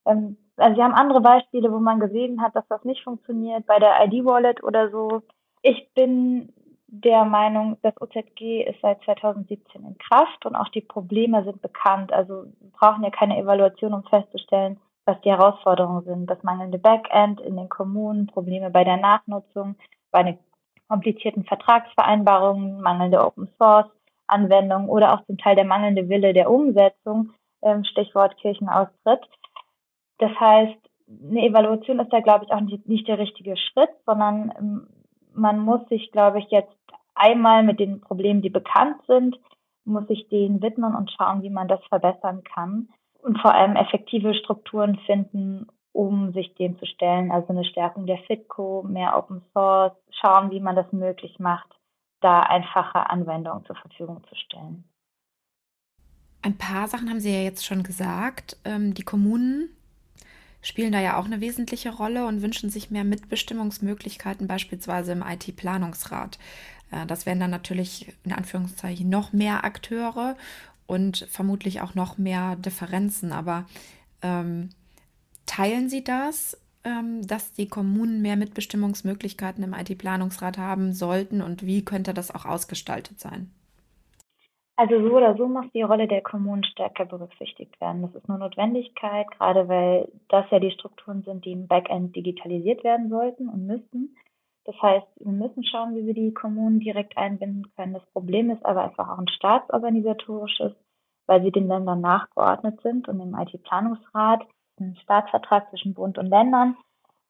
Ähm, 0.07 0.37
also 0.57 0.77
wir 0.77 0.85
haben 0.85 0.95
andere 0.95 1.21
Beispiele, 1.21 1.73
wo 1.73 1.79
man 1.79 2.01
gesehen 2.01 2.43
hat, 2.43 2.55
dass 2.55 2.67
das 2.69 2.85
nicht 2.85 3.03
funktioniert, 3.03 3.67
bei 3.67 3.79
der 3.79 4.05
ID-Wallet 4.05 4.63
oder 4.63 4.91
so. 4.91 5.23
Ich 5.63 5.89
bin 5.95 6.53
der 6.95 7.25
Meinung, 7.25 7.79
das 7.81 7.99
OZG 8.03 8.65
ist 8.69 8.79
seit 8.83 9.03
2017 9.05 9.83
in 9.83 9.97
Kraft 9.97 10.45
und 10.45 10.55
auch 10.55 10.69
die 10.69 10.83
Probleme 10.83 11.43
sind 11.43 11.63
bekannt. 11.63 12.13
Also 12.13 12.45
wir 12.61 12.71
brauchen 12.71 13.03
ja 13.03 13.09
keine 13.09 13.39
Evaluation, 13.39 13.95
um 13.95 14.05
festzustellen, 14.05 14.79
was 15.07 15.19
die 15.23 15.31
Herausforderungen 15.31 16.05
sind. 16.05 16.27
Das 16.27 16.43
mangelnde 16.43 16.79
Backend 16.79 17.41
in 17.41 17.57
den 17.57 17.71
Kommunen, 17.71 18.27
Probleme 18.27 18.71
bei 18.71 18.85
der 18.85 18.99
Nachnutzung, 18.99 19.77
bei 20.11 20.23
den 20.23 20.39
komplizierten 20.87 21.45
Vertragsvereinbarungen, 21.45 22.83
mangelnde 22.83 23.25
Open 23.25 23.49
Source 23.57 23.91
Anwendungen 24.27 24.91
oder 24.91 25.15
auch 25.15 25.25
zum 25.25 25.39
Teil 25.39 25.57
der 25.57 25.65
mangelnde 25.65 26.11
Wille 26.11 26.35
der 26.35 26.51
Umsetzung, 26.51 27.33
ähm, 27.63 27.85
Stichwort 27.85 28.37
Kirchenaustritt. 28.37 29.27
Das 30.19 30.33
heißt, 30.39 30.79
eine 31.09 31.47
Evaluation 31.47 32.01
ist 32.01 32.13
da, 32.13 32.21
glaube 32.21 32.45
ich, 32.45 32.53
auch 32.53 32.61
nicht, 32.61 33.09
der 33.09 33.19
richtige 33.19 33.57
Schritt, 33.57 33.91
sondern 34.05 34.53
ähm, 34.59 34.87
man 35.35 35.59
muss 35.59 35.87
sich, 35.89 36.11
glaube 36.13 36.39
ich, 36.39 36.47
jetzt 36.51 36.77
einmal 37.15 37.63
mit 37.63 37.81
den 37.81 38.01
Problemen, 38.01 38.43
die 38.43 38.51
bekannt 38.51 38.97
sind, 39.07 39.39
muss 39.85 40.07
sich 40.07 40.29
denen 40.29 40.63
widmen 40.63 40.95
und 40.95 41.11
schauen, 41.11 41.43
wie 41.43 41.51
man 41.51 41.69
das 41.69 41.81
verbessern 41.89 42.43
kann 42.45 42.89
und 43.23 43.41
vor 43.41 43.55
allem 43.55 43.77
effektive 43.77 44.35
Strukturen 44.35 44.99
finden, 45.07 45.67
um 45.93 46.33
sich 46.33 46.55
dem 46.55 46.79
zu 46.79 46.87
stellen. 46.87 47.31
Also 47.31 47.49
eine 47.49 47.65
Stärkung 47.65 48.07
der 48.07 48.19
FITCO, 48.19 48.85
mehr 48.89 49.17
Open 49.17 49.43
Source, 49.53 49.93
schauen, 50.11 50.51
wie 50.51 50.61
man 50.61 50.77
das 50.77 50.91
möglich 50.93 51.39
macht, 51.39 51.69
da 52.21 52.41
einfache 52.41 53.11
Anwendungen 53.11 53.65
zur 53.65 53.77
Verfügung 53.77 54.23
zu 54.29 54.35
stellen. 54.37 54.85
Ein 56.43 56.59
paar 56.59 56.89
Sachen 56.89 57.09
haben 57.09 57.21
Sie 57.21 57.33
ja 57.33 57.43
jetzt 57.43 57.65
schon 57.65 57.83
gesagt. 57.83 58.57
Ähm, 58.65 58.95
die 58.95 59.05
Kommunen 59.05 59.77
spielen 60.63 60.93
da 60.93 61.01
ja 61.01 61.17
auch 61.19 61.27
eine 61.27 61.41
wesentliche 61.41 61.91
Rolle 61.91 62.27
und 62.27 62.41
wünschen 62.41 62.71
sich 62.71 62.91
mehr 62.91 63.05
Mitbestimmungsmöglichkeiten, 63.05 64.47
beispielsweise 64.47 65.13
im 65.13 65.23
IT-Planungsrat. 65.23 66.39
Äh, 66.91 67.07
das 67.07 67.27
wären 67.27 67.41
dann 67.41 67.51
natürlich 67.51 68.15
in 68.25 68.33
Anführungszeichen 68.33 69.09
noch 69.09 69.33
mehr 69.33 69.65
Akteure 69.65 70.37
und 70.87 71.27
vermutlich 71.31 71.81
auch 71.81 71.95
noch 71.95 72.17
mehr 72.17 72.57
Differenzen. 72.57 73.33
Aber 73.33 73.67
ähm, 74.23 74.71
teilen 75.47 75.91
Sie 75.91 76.05
das, 76.05 76.57
ähm, 76.85 77.27
dass 77.27 77.53
die 77.53 77.69
Kommunen 77.69 78.23
mehr 78.23 78.37
Mitbestimmungsmöglichkeiten 78.37 79.65
im 79.65 79.75
IT-Planungsrat 79.75 80.59
haben 80.59 80.93
sollten 80.93 81.43
und 81.43 81.67
wie 81.67 81.85
könnte 81.85 82.15
das 82.15 82.31
auch 82.31 82.45
ausgestaltet 82.45 83.21
sein? 83.21 83.51
Also 84.77 85.01
so 85.07 85.17
oder 85.17 85.37
so 85.37 85.47
muss 85.49 85.67
die 85.75 85.83
Rolle 85.83 86.09
der 86.09 86.23
Kommunen 86.23 86.65
stärker 86.65 87.05
berücksichtigt 87.05 87.79
werden. 87.81 88.03
Das 88.03 88.15
ist 88.15 88.29
eine 88.29 88.39
Notwendigkeit, 88.39 89.31
gerade 89.31 89.69
weil 89.69 90.11
das 90.29 90.47
ja 90.51 90.59
die 90.59 90.71
Strukturen 90.71 91.23
sind, 91.23 91.45
die 91.45 91.53
im 91.53 91.67
Backend 91.67 92.17
digitalisiert 92.17 92.83
werden 92.83 93.11
sollten 93.11 93.49
und 93.49 93.67
müssten. 93.67 94.17
Das 94.65 94.81
heißt, 94.81 95.07
wir 95.19 95.33
müssen 95.33 95.65
schauen, 95.65 95.95
wie 95.95 96.07
wir 96.07 96.15
die 96.15 96.33
Kommunen 96.33 96.81
direkt 96.81 97.17
einbinden 97.19 97.71
können. 97.77 97.95
Das 97.95 98.07
Problem 98.13 98.51
ist 98.51 98.65
aber 98.65 98.85
einfach 98.85 99.09
auch 99.09 99.19
ein 99.19 99.29
staatsorganisatorisches, 99.29 100.73
weil 101.27 101.43
sie 101.43 101.51
den 101.51 101.69
Ländern 101.69 102.01
nachgeordnet 102.01 102.81
sind 102.83 103.09
und 103.09 103.21
im 103.21 103.35
IT-Planungsrat, 103.35 104.47
ein 104.81 104.97
Staatsvertrag 105.03 105.69
zwischen 105.71 105.95
Bund 105.95 106.17
und 106.17 106.27
Ländern, 106.27 106.77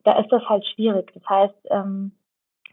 da 0.03 0.19
ist 0.19 0.31
das 0.31 0.43
halt 0.47 0.65
schwierig. 0.65 1.11
Das 1.13 1.27
heißt, 1.27 1.67
ähm, 1.71 2.13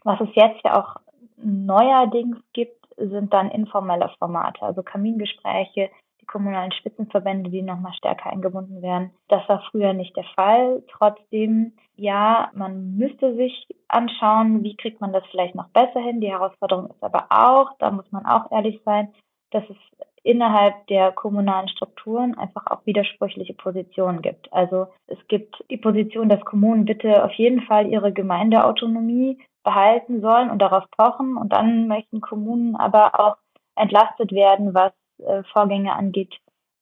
was 0.03 0.19
es 0.21 0.29
jetzt 0.33 0.63
ja 0.63 0.79
auch 0.79 0.95
neuerdings 1.37 2.37
gibt, 2.53 2.80
sind 2.97 3.33
dann 3.33 3.51
informelle 3.51 4.09
Formate, 4.19 4.61
also 4.61 4.83
Kamingespräche, 4.83 5.89
die 6.21 6.25
kommunalen 6.25 6.71
Spitzenverbände, 6.71 7.49
die 7.49 7.61
nochmal 7.61 7.93
stärker 7.93 8.29
eingebunden 8.29 8.81
werden. 8.81 9.11
Das 9.27 9.47
war 9.49 9.63
früher 9.71 9.93
nicht 9.93 10.15
der 10.15 10.25
Fall. 10.35 10.83
Trotzdem, 10.89 11.73
ja, 11.95 12.51
man 12.53 12.95
müsste 12.95 13.35
sich 13.35 13.67
anschauen, 13.87 14.63
wie 14.63 14.75
kriegt 14.75 15.01
man 15.01 15.13
das 15.13 15.23
vielleicht 15.31 15.55
noch 15.55 15.69
besser 15.69 15.99
hin. 15.99 16.21
Die 16.21 16.31
Herausforderung 16.31 16.87
ist 16.87 17.03
aber 17.03 17.25
auch, 17.29 17.71
da 17.79 17.91
muss 17.91 18.09
man 18.11 18.25
auch 18.25 18.51
ehrlich 18.51 18.79
sein, 18.85 19.13
dass 19.51 19.63
es 19.69 19.77
innerhalb 20.23 20.87
der 20.87 21.11
kommunalen 21.11 21.67
Strukturen 21.67 22.37
einfach 22.37 22.67
auch 22.67 22.85
widersprüchliche 22.85 23.53
Positionen 23.53 24.21
gibt. 24.21 24.51
Also 24.53 24.87
es 25.07 25.17
gibt 25.27 25.63
die 25.69 25.77
Position, 25.77 26.29
dass 26.29 26.45
Kommunen 26.45 26.85
bitte 26.85 27.23
auf 27.23 27.33
jeden 27.33 27.61
Fall 27.61 27.87
ihre 27.87 28.13
Gemeindeautonomie 28.13 29.39
behalten 29.63 30.21
sollen 30.21 30.49
und 30.49 30.59
darauf 30.59 30.85
pochen. 30.91 31.37
Und 31.37 31.53
dann 31.53 31.87
möchten 31.87 32.21
Kommunen 32.21 32.75
aber 32.75 33.19
auch 33.19 33.37
entlastet 33.75 34.31
werden, 34.31 34.73
was 34.73 34.93
äh, 35.19 35.43
Vorgänge 35.51 35.93
angeht, 35.93 36.35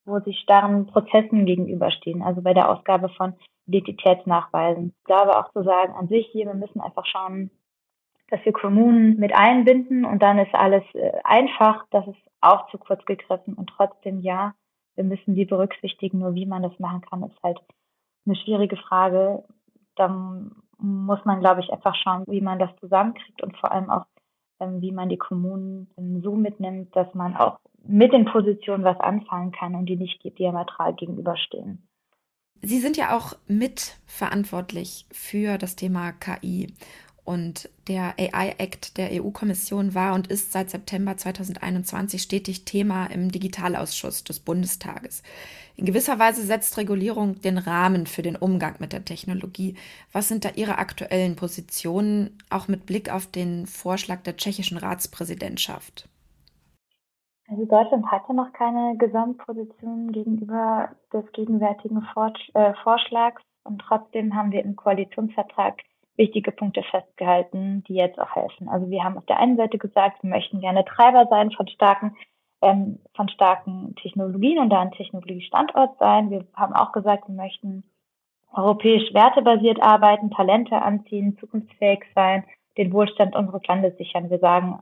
wo 0.05 0.19
sie 0.19 0.33
starren 0.33 0.87
Prozessen 0.87 1.45
gegenüberstehen, 1.45 2.21
also 2.21 2.41
bei 2.41 2.53
der 2.53 2.69
Ausgabe 2.69 3.09
von 3.09 3.33
Identitätsnachweisen. 3.67 4.93
Ich 4.97 5.03
glaube 5.03 5.37
auch 5.37 5.51
zu 5.51 5.63
sagen, 5.63 5.93
an 5.93 6.07
sich 6.07 6.27
hier, 6.31 6.47
wir 6.47 6.55
müssen 6.55 6.81
einfach 6.81 7.05
schauen, 7.05 7.51
dass 8.29 8.43
wir 8.43 8.53
Kommunen 8.53 9.17
mit 9.17 9.33
einbinden 9.33 10.05
und 10.05 10.21
dann 10.21 10.39
ist 10.39 10.53
alles 10.53 10.83
äh, 10.93 11.11
einfach. 11.23 11.85
Das 11.91 12.07
ist 12.07 12.19
auch 12.41 12.69
zu 12.69 12.77
kurz 12.77 13.03
gegriffen 13.05 13.53
und 13.53 13.69
trotzdem 13.75 14.19
ja, 14.21 14.53
wir 14.95 15.03
müssen 15.03 15.35
die 15.35 15.45
berücksichtigen. 15.45 16.19
Nur 16.19 16.35
wie 16.35 16.45
man 16.45 16.63
das 16.63 16.77
machen 16.79 17.01
kann, 17.01 17.23
ist 17.23 17.41
halt 17.43 17.59
eine 18.25 18.35
schwierige 18.35 18.77
Frage. 18.77 19.43
Dann 19.95 20.51
muss 20.79 21.23
man, 21.25 21.39
glaube 21.39 21.61
ich, 21.61 21.71
einfach 21.71 21.95
schauen, 21.95 22.23
wie 22.27 22.41
man 22.41 22.59
das 22.59 22.69
zusammenkriegt 22.79 23.43
und 23.43 23.57
vor 23.57 23.71
allem 23.71 23.89
auch, 23.89 24.05
ähm, 24.59 24.81
wie 24.81 24.91
man 24.91 25.09
die 25.09 25.17
Kommunen 25.17 25.89
so 26.23 26.35
mitnimmt, 26.35 26.95
dass 26.95 27.13
man 27.13 27.35
auch 27.35 27.59
mit 27.83 28.13
den 28.13 28.25
Positionen 28.25 28.83
was 28.83 28.99
anfangen 28.99 29.51
kann 29.51 29.75
und 29.75 29.85
die 29.85 29.95
nicht 29.95 30.21
diametral 30.37 30.93
gegenüberstehen. 30.93 31.87
Sie 32.61 32.79
sind 32.79 32.97
ja 32.97 33.15
auch 33.15 33.33
mitverantwortlich 33.47 35.05
für 35.11 35.57
das 35.57 35.77
Thema 35.77 36.11
KI. 36.11 36.73
Und 37.29 37.69
der 37.87 38.15
AI 38.17 38.55
Act 38.57 38.97
der 38.97 39.11
EU-Kommission 39.11 39.93
war 39.93 40.15
und 40.15 40.25
ist 40.25 40.51
seit 40.51 40.71
September 40.71 41.15
2021 41.15 42.23
stetig 42.23 42.65
Thema 42.65 43.05
im 43.05 43.31
Digitalausschuss 43.31 44.23
des 44.23 44.39
Bundestages. 44.39 45.21
In 45.75 45.85
gewisser 45.85 46.17
Weise 46.17 46.41
setzt 46.41 46.75
Regulierung 46.79 47.39
den 47.39 47.59
Rahmen 47.59 48.07
für 48.07 48.23
den 48.23 48.35
Umgang 48.35 48.77
mit 48.79 48.93
der 48.93 49.05
Technologie. 49.05 49.75
Was 50.11 50.27
sind 50.27 50.43
da 50.43 50.49
Ihre 50.55 50.79
aktuellen 50.79 51.35
Positionen, 51.35 52.35
auch 52.49 52.67
mit 52.67 52.87
Blick 52.87 53.13
auf 53.13 53.27
den 53.27 53.67
Vorschlag 53.67 54.21
der 54.23 54.35
tschechischen 54.35 54.79
Ratspräsidentschaft? 54.79 56.09
Also 57.47 57.63
Deutschland 57.65 58.07
hat 58.07 58.23
ja 58.27 58.33
noch 58.33 58.51
keine 58.53 58.97
Gesamtposition 58.97 60.11
gegenüber 60.13 60.95
des 61.13 61.31
gegenwärtigen 61.33 62.03
äh, 62.55 62.73
Vorschlags 62.81 63.43
und 63.65 63.83
trotzdem 63.87 64.33
haben 64.33 64.51
wir 64.51 64.63
im 64.63 64.75
Koalitionsvertrag 64.75 65.75
wichtige 66.19 66.51
Punkte 66.51 66.83
festgehalten, 66.83 67.83
die 67.87 67.95
jetzt 67.95 68.19
auch 68.19 68.35
helfen. 68.35 68.69
Also 68.69 68.91
wir 68.91 69.03
haben 69.03 69.17
auf 69.17 69.25
der 69.25 69.39
einen 69.39 69.57
Seite 69.57 69.79
gesagt, 69.79 70.21
wir 70.21 70.29
möchten 70.29 70.59
gerne 70.59 70.85
Treiber 70.85 71.25
sein 71.29 71.49
von 71.49 71.67
starken 71.67 72.15
ähm, 72.61 72.99
von 73.15 73.29
starken 73.29 73.95
Technologien 73.95 74.59
und 74.59 74.69
da 74.69 74.81
ein 74.81 74.91
Technologiestandort 74.91 75.97
sein. 75.97 76.29
Wir 76.29 76.45
haben 76.53 76.73
auch 76.73 76.91
gesagt, 76.91 77.27
wir 77.27 77.35
möchten 77.35 77.83
europäisch 78.53 79.13
wertebasiert 79.13 79.81
arbeiten, 79.81 80.31
Talente 80.31 80.81
anziehen, 80.81 81.37
zukunftsfähig 81.39 82.03
sein, 82.15 82.43
den 82.77 82.91
Wohlstand 82.91 83.35
unseres 83.35 83.65
Landes 83.67 83.95
sichern. 83.97 84.29
Wir 84.29 84.39
sagen 84.39 84.79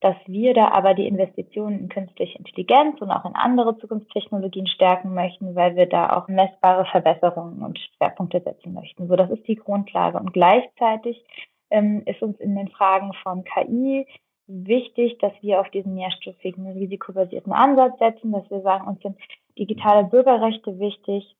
dass 0.00 0.16
wir 0.26 0.54
da 0.54 0.68
aber 0.68 0.94
die 0.94 1.08
Investitionen 1.08 1.80
in 1.80 1.88
künstliche 1.88 2.38
Intelligenz 2.38 3.00
und 3.00 3.10
auch 3.10 3.24
in 3.24 3.34
andere 3.34 3.76
Zukunftstechnologien 3.78 4.68
stärken 4.68 5.12
möchten, 5.12 5.56
weil 5.56 5.74
wir 5.74 5.86
da 5.86 6.16
auch 6.16 6.28
messbare 6.28 6.84
Verbesserungen 6.84 7.62
und 7.62 7.78
Schwerpunkte 7.96 8.40
setzen 8.40 8.74
möchten. 8.74 9.08
So, 9.08 9.16
das 9.16 9.30
ist 9.30 9.46
die 9.48 9.56
Grundlage. 9.56 10.18
Und 10.18 10.32
gleichzeitig 10.32 11.24
ähm, 11.70 12.02
ist 12.06 12.22
uns 12.22 12.38
in 12.38 12.54
den 12.54 12.68
Fragen 12.68 13.12
von 13.24 13.44
KI 13.44 14.06
wichtig, 14.46 15.18
dass 15.18 15.32
wir 15.42 15.60
auf 15.60 15.68
diesen 15.70 15.94
mehrstufigen 15.94 16.66
risikobasierten 16.72 17.52
Ansatz 17.52 17.98
setzen, 17.98 18.32
dass 18.32 18.48
wir 18.50 18.62
sagen, 18.62 18.86
uns 18.86 19.02
sind 19.02 19.18
digitale 19.58 20.04
Bürgerrechte 20.04 20.78
wichtig. 20.78 21.36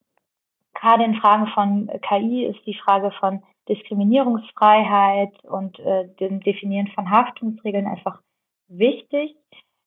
Gerade 0.74 1.04
in 1.04 1.14
Fragen 1.14 1.46
von 1.48 1.90
KI 2.02 2.44
ist 2.44 2.64
die 2.66 2.74
Frage 2.74 3.12
von 3.12 3.42
Diskriminierungsfreiheit 3.68 5.44
und 5.44 5.78
äh, 5.78 6.08
dem 6.20 6.40
Definieren 6.40 6.88
von 6.88 7.10
Haftungsregeln 7.10 7.86
einfach 7.86 8.20
wichtig. 8.68 9.36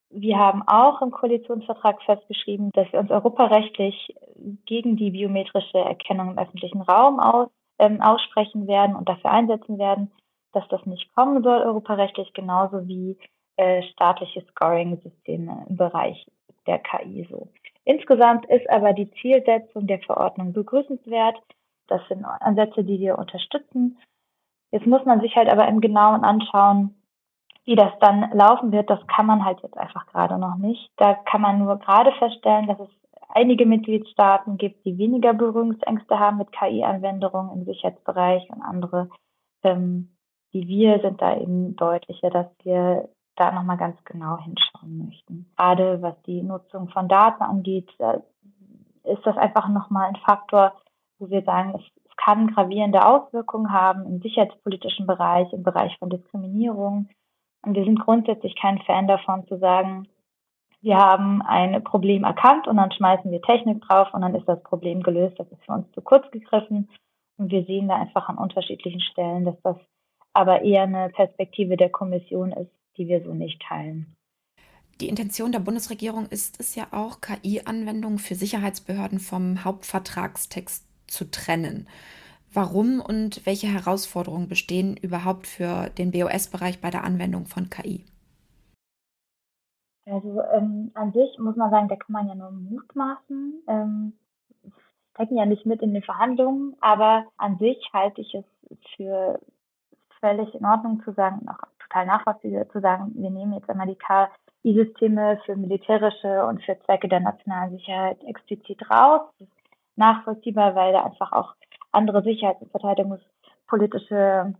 Wir 0.09 0.38
haben 0.38 0.63
auch 0.67 1.01
im 1.01 1.11
Koalitionsvertrag 1.11 2.01
festgeschrieben, 2.03 2.71
dass 2.73 2.91
wir 2.91 3.00
uns 3.00 3.11
europarechtlich 3.11 4.13
gegen 4.65 4.97
die 4.97 5.11
biometrische 5.11 5.77
Erkennung 5.77 6.31
im 6.31 6.38
öffentlichen 6.38 6.81
Raum 6.81 7.19
aus, 7.19 7.50
ähm, 7.79 8.01
aussprechen 8.01 8.67
werden 8.67 8.95
und 8.95 9.07
dafür 9.07 9.31
einsetzen 9.31 9.77
werden. 9.77 10.11
dass 10.53 10.67
das 10.67 10.85
nicht 10.85 11.15
kommen 11.15 11.43
soll, 11.43 11.61
europarechtlich, 11.61 12.33
genauso 12.33 12.85
wie 12.85 13.17
äh, 13.55 13.83
staatliche 13.83 14.41
Scoring-Systeme 14.50 15.65
im 15.69 15.77
Bereich 15.77 16.27
der 16.67 16.79
KI 16.79 17.25
so. 17.29 17.47
Insgesamt 17.85 18.45
ist 18.47 18.69
aber 18.69 18.93
die 18.93 19.09
Zielsetzung 19.21 19.88
der 19.88 20.00
Verordnung 20.00 20.51
begrüßenswert. 20.51 21.41
Das 21.88 22.01
sind 22.07 22.25
Ansätze, 22.25 22.83
die 22.83 23.00
wir 23.00 23.17
unterstützen. 23.17 23.97
Jetzt 24.71 24.88
muss 24.88 25.05
man 25.05 25.21
sich 25.21 25.35
halt 25.35 25.50
aber 25.50 25.67
im 25.67 25.81
Genauen 25.81 26.23
anschauen, 26.23 27.00
wie 27.65 27.75
das 27.75 27.91
dann 28.00 28.32
laufen 28.32 28.72
wird. 28.72 28.89
Das 28.89 29.06
kann 29.08 29.25
man 29.25 29.46
halt 29.46 29.62
jetzt 29.62 29.77
einfach 29.77 30.08
gerade 30.08 30.38
noch 30.38 30.56
nicht. 30.56 30.91
Da 30.98 31.13
kann 31.13 31.41
man 31.41 31.60
nur 31.60 31.77
gerade 31.77 32.12
feststellen, 32.13 32.68
dass 32.68 32.80
es 32.80 32.89
einige 33.30 33.65
Mitgliedstaaten 33.65 34.58
gibt, 34.58 34.86
die 34.86 34.98
weniger 34.98 35.34
Berührungsängste 35.34 36.20
haben 36.20 36.38
mit 36.38 36.51
KI-Anwendungen 36.51 37.51
im 37.53 37.65
Sicherheitsbereich 37.65 38.50
und 38.50 38.62
andere, 38.62 39.10
ähm, 39.63 40.15
wie 40.51 40.68
wir, 40.68 41.00
sind 41.00 41.22
da 41.22 41.38
eben 41.38 41.75
deutlicher, 41.75 42.30
dass 42.30 42.48
wir 42.63 43.10
da 43.36 43.51
nochmal 43.51 43.77
ganz 43.77 43.98
genau 44.03 44.38
hinschauen 44.38 45.06
möchten. 45.06 45.51
Gerade 45.56 46.01
was 46.01 46.22
die 46.24 46.44
Nutzung 46.44 46.89
von 46.89 47.08
Daten 47.08 47.44
angeht, 47.44 47.89
ist 49.03 49.25
das 49.25 49.38
einfach 49.38 49.70
nochmal 49.70 50.10
ein 50.10 50.18
Faktor, 50.18 50.74
wo 51.18 51.30
wir 51.30 51.41
sagen, 51.44 51.74
es, 51.75 51.82
es 52.06 52.15
kann 52.18 52.53
gravierende 52.53 53.06
Auswirkungen 53.06 53.72
haben 53.72 54.06
im 54.06 54.22
sicherheitspolitischen 54.22 55.08
Bereich, 55.08 55.51
im 55.53 55.63
Bereich 55.63 55.98
von 55.98 56.10
Diskriminierung. 56.10 57.10
Und 57.63 57.75
wir 57.75 57.84
sind 57.84 58.00
grundsätzlich 58.00 58.56
kein 58.56 58.80
Fan 58.80 59.08
davon 59.08 59.48
zu 59.48 59.58
sagen, 59.58 60.08
wir 60.82 60.98
haben 60.98 61.44
ein 61.44 61.84
Problem 61.84 62.24
erkannt 62.24 62.68
und 62.68 62.77
dann 62.77 62.91
schmeißen 62.91 63.30
wir 63.30 63.41
Technik 63.41 63.82
drauf 63.84 64.08
und 64.13 64.22
dann 64.22 64.34
ist 64.34 64.48
das 64.48 64.62
Problem 64.63 65.03
gelöst. 65.03 65.36
Das 65.38 65.48
ist 65.51 65.63
für 65.63 65.74
uns 65.74 65.91
zu 65.91 66.01
kurz 66.01 66.30
gegriffen. 66.32 66.89
Und 67.38 67.51
wir 67.51 67.63
sehen 67.65 67.88
da 67.88 67.96
einfach 67.96 68.30
an 68.30 68.38
unterschiedlichen 68.38 69.01
Stellen, 69.01 69.46
dass 69.46 69.56
das 69.63 69.77
aber 70.34 70.63
eher 70.63 70.84
eine 70.84 71.10
Perspektive 71.10 71.77
der 71.77 71.89
Kommission 71.89 72.51
ist, 72.51 72.72
die 72.98 73.08
wir 73.08 73.24
so 73.24 73.34
nicht 73.34 73.62
teilen. 73.62 74.15
Die 75.00 75.10
Intention 75.10 75.51
der 75.51 75.60
Bundesregierung 75.60 76.27
ist 76.27 76.60
es 76.60 76.75
ja 76.75 76.88
auch, 76.91 77.22
KI-Anwendungen 77.22 78.20
für 78.20 78.36
Sicherheitsbehörden 78.36 79.20
vom 79.20 79.63
Hauptvertragstext 79.63 80.86
zu 81.08 81.30
trennen. 81.30 81.88
Warum 82.53 83.00
und 83.00 83.46
welche 83.46 83.67
Herausforderungen 83.67 84.50
bestehen 84.50 84.98
überhaupt 84.98 85.48
für 85.48 85.89
den 85.98 86.12
BOS-Bereich 86.12 86.81
bei 86.81 86.89
der 86.89 87.03
Anwendung 87.03 87.46
von 87.46 87.70
KI? 87.70 88.05
Also 90.05 90.41
ähm, 90.53 90.91
an 90.93 91.13
sich 91.13 91.38
muss 91.39 91.55
man 91.55 91.70
sagen, 91.70 91.88
da 91.88 91.96
kann 91.96 92.12
man 92.12 92.27
ja 92.27 92.36
nur 92.36 92.51
mutmaßen. 92.51 93.63
Ähm, 93.67 94.13
stecken 95.13 95.38
ja 95.38 95.46
nicht 95.46 95.65
mit 95.65 95.81
in 95.81 95.93
den 95.93 96.03
Verhandlungen, 96.03 96.75
aber 96.81 97.25
an 97.38 97.58
sich 97.58 97.77
halte 97.93 98.22
ich 98.22 98.34
es 98.34 98.46
für 98.96 99.39
völlig 100.20 100.53
in 100.53 100.65
Ordnung 100.65 101.01
zu 101.03 101.13
sagen, 101.13 101.48
auch 101.48 101.67
total 101.79 102.05
nachvollziehbar 102.05 102.70
zu 102.70 102.79
sagen, 102.79 103.12
wir 103.15 103.29
nehmen 103.29 103.53
jetzt 103.53 103.70
einmal 103.70 103.88
die 103.88 103.98
KI-Systeme 103.98 105.39
für 105.46 105.55
militärische 105.55 106.46
und 106.46 106.63
für 106.63 106.77
Zwecke 106.86 107.08
der 107.08 107.20
nationalen 107.20 107.77
Sicherheit 107.77 108.24
explizit 108.24 108.89
raus. 108.89 109.22
Das 109.39 109.48
ist 109.48 109.53
nachvollziehbar, 109.96 110.75
weil 110.75 110.93
da 110.93 111.05
einfach 111.05 111.31
auch 111.31 111.55
andere 111.91 112.24
sicherheits- 112.24 112.62
und 112.62 112.71
verteidigungspolitische 112.71 114.53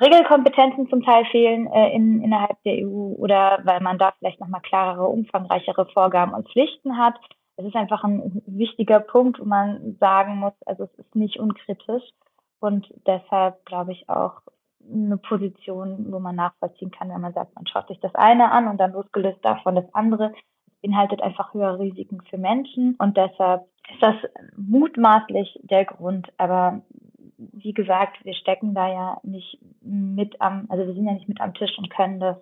Regelkompetenzen 0.00 0.88
zum 0.88 1.02
Teil 1.02 1.26
fehlen 1.26 1.66
äh, 1.66 1.94
in, 1.94 2.22
innerhalb 2.22 2.62
der 2.64 2.86
EU 2.86 3.14
oder 3.18 3.60
weil 3.64 3.80
man 3.80 3.98
da 3.98 4.12
vielleicht 4.18 4.40
nochmal 4.40 4.62
klarere, 4.62 5.06
umfangreichere 5.06 5.86
Vorgaben 5.86 6.32
und 6.32 6.48
Pflichten 6.48 6.96
hat. 6.96 7.18
Es 7.56 7.66
ist 7.66 7.76
einfach 7.76 8.02
ein 8.04 8.42
wichtiger 8.46 9.00
Punkt, 9.00 9.38
wo 9.38 9.44
man 9.44 9.96
sagen 10.00 10.36
muss, 10.36 10.54
also 10.64 10.84
es 10.84 10.94
ist 10.98 11.14
nicht 11.14 11.38
unkritisch 11.38 12.04
und 12.60 12.88
deshalb 13.06 13.64
glaube 13.66 13.92
ich 13.92 14.08
auch 14.08 14.40
eine 14.90 15.18
Position, 15.18 16.06
wo 16.10 16.18
man 16.18 16.36
nachvollziehen 16.36 16.90
kann, 16.90 17.10
wenn 17.10 17.20
man 17.20 17.34
sagt, 17.34 17.54
man 17.54 17.66
schaut 17.66 17.88
sich 17.88 18.00
das 18.00 18.14
eine 18.14 18.50
an 18.50 18.68
und 18.68 18.78
dann 18.78 18.92
losgelöst 18.92 19.44
davon 19.44 19.74
das 19.74 19.92
andere. 19.94 20.32
Beinhaltet 20.82 21.22
einfach 21.22 21.52
höhere 21.54 21.78
Risiken 21.78 22.22
für 22.28 22.38
Menschen 22.38 22.96
und 22.98 23.16
deshalb 23.16 23.66
ist 23.92 24.02
das 24.02 24.14
mutmaßlich 24.56 25.60
der 25.62 25.84
Grund. 25.84 26.28
Aber 26.38 26.82
wie 27.36 27.72
gesagt, 27.72 28.24
wir 28.24 28.34
stecken 28.34 28.74
da 28.74 28.88
ja 28.88 29.20
nicht 29.22 29.58
mit 29.80 30.40
am, 30.40 30.66
also 30.68 30.86
wir 30.86 30.94
sind 30.94 31.06
ja 31.06 31.12
nicht 31.12 31.28
mit 31.28 31.40
am 31.40 31.54
Tisch 31.54 31.76
und 31.78 31.90
können 31.90 32.20
das 32.20 32.36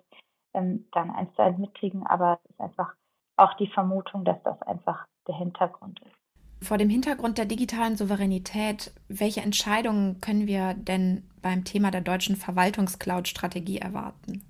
ähm, 0.53 0.85
dann 0.91 1.11
eins 1.11 1.33
zu 1.35 1.41
eins 1.41 1.57
mitkriegen, 1.57 2.05
aber 2.05 2.39
es 2.43 2.51
ist 2.51 2.59
einfach 2.59 2.93
auch 3.37 3.53
die 3.55 3.67
Vermutung, 3.67 4.25
dass 4.25 4.41
das 4.43 4.61
einfach 4.63 5.05
der 5.27 5.35
Hintergrund 5.35 5.99
ist. 6.01 6.67
Vor 6.67 6.77
dem 6.77 6.89
Hintergrund 6.89 7.37
der 7.37 7.45
digitalen 7.45 7.95
Souveränität, 7.95 8.91
welche 9.07 9.41
Entscheidungen 9.41 10.19
können 10.19 10.45
wir 10.45 10.73
denn 10.73 11.23
beim 11.41 11.63
Thema 11.63 11.89
der 11.89 12.01
deutschen 12.01 12.35
Verwaltungscloud-Strategie 12.35 13.77
erwarten? 13.77 14.43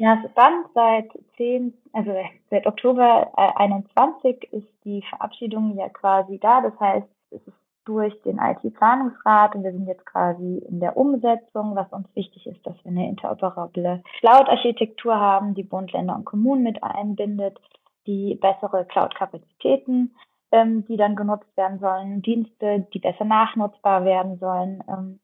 Ja, 0.00 0.16
spannend. 0.30 0.66
Seit 0.74 1.10
10, 1.36 1.74
also 1.92 2.10
seit 2.48 2.66
Oktober 2.66 3.30
21 3.36 4.50
ist 4.50 4.66
die 4.82 5.02
Verabschiedung 5.10 5.76
ja 5.76 5.90
quasi 5.90 6.38
da. 6.38 6.62
Das 6.62 6.72
heißt, 6.80 7.06
es 7.32 7.46
ist 7.46 7.56
durch 7.84 8.14
den 8.22 8.38
IT-Planungsrat 8.38 9.54
und 9.54 9.62
wir 9.62 9.72
sind 9.72 9.86
jetzt 9.86 10.06
quasi 10.06 10.64
in 10.66 10.80
der 10.80 10.96
Umsetzung. 10.96 11.76
Was 11.76 11.92
uns 11.92 12.08
wichtig 12.14 12.46
ist, 12.46 12.66
dass 12.66 12.82
wir 12.82 12.92
eine 12.92 13.10
interoperable 13.10 14.02
Cloud-Architektur 14.20 15.20
haben, 15.20 15.54
die 15.54 15.64
Bund, 15.64 15.92
Länder 15.92 16.16
und 16.16 16.24
Kommunen 16.24 16.62
mit 16.62 16.82
einbindet, 16.82 17.58
die 18.06 18.36
bessere 18.40 18.86
Cloud-Kapazitäten 18.86 20.14
ähm, 20.52 20.84
die 20.86 20.96
dann 20.96 21.16
genutzt 21.16 21.56
werden 21.56 21.78
sollen, 21.78 22.22
Dienste, 22.22 22.86
die 22.92 22.98
besser 22.98 23.24
nachnutzbar 23.24 24.04
werden 24.04 24.38
sollen 24.38 24.82
ähm, 24.88 25.20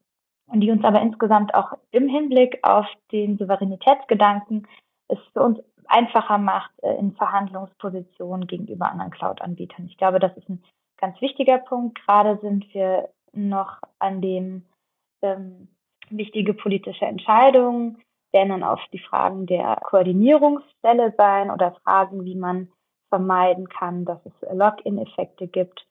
und 0.49 0.61
die 0.61 0.71
uns 0.71 0.85
aber 0.85 1.01
insgesamt 1.01 1.55
auch 1.55 1.73
im 1.91 2.09
Hinblick 2.09 2.59
auf 2.63 2.87
den 3.13 3.39
Souveränitätsgedanken 3.39 4.67
es 5.09 5.19
für 5.33 5.43
uns 5.43 5.59
einfacher 5.87 6.39
macht 6.39 6.73
äh, 6.83 6.95
in 6.95 7.13
Verhandlungspositionen 7.15 8.47
gegenüber 8.47 8.91
anderen 8.91 9.11
Cloud-Anbietern. 9.11 9.87
Ich 9.87 9.97
glaube, 9.97 10.19
das 10.19 10.37
ist 10.37 10.49
ein 10.49 10.63
ganz 10.99 11.21
wichtiger 11.21 11.59
Punkt. 11.59 12.05
Gerade 12.05 12.39
sind 12.41 12.73
wir 12.75 13.09
noch 13.33 13.79
an 13.99 14.21
dem 14.21 14.65
ähm, 15.23 15.69
wichtige 16.11 16.55
politische 16.55 17.05
Entscheidungen 17.05 18.03
werden 18.33 18.49
dann 18.51 18.63
auf 18.63 18.81
die 18.93 18.99
Fragen 18.99 19.47
der 19.47 19.77
Koordinierungsstelle 19.83 21.15
sein 21.17 21.51
oder 21.51 21.77
Fragen, 21.85 22.25
wie 22.25 22.35
man 22.35 22.69
vermeiden 23.09 23.69
kann, 23.69 24.05
dass 24.05 24.19
es 24.27 24.33
Lock-in-Effekte 24.53 25.47
gibt, 25.47 25.87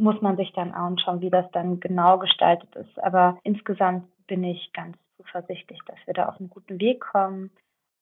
muss 0.00 0.20
man 0.20 0.36
sich 0.36 0.52
dann 0.52 0.72
anschauen, 0.72 1.20
wie 1.20 1.30
das 1.30 1.50
dann 1.52 1.80
genau 1.80 2.18
gestaltet 2.18 2.74
ist. 2.76 3.02
Aber 3.02 3.38
insgesamt 3.42 4.04
bin 4.26 4.44
ich 4.44 4.72
ganz 4.72 4.96
zuversichtlich, 5.16 5.78
dass 5.86 5.98
wir 6.06 6.14
da 6.14 6.28
auf 6.28 6.38
einen 6.40 6.50
guten 6.50 6.80
Weg 6.80 7.00
kommen. 7.00 7.50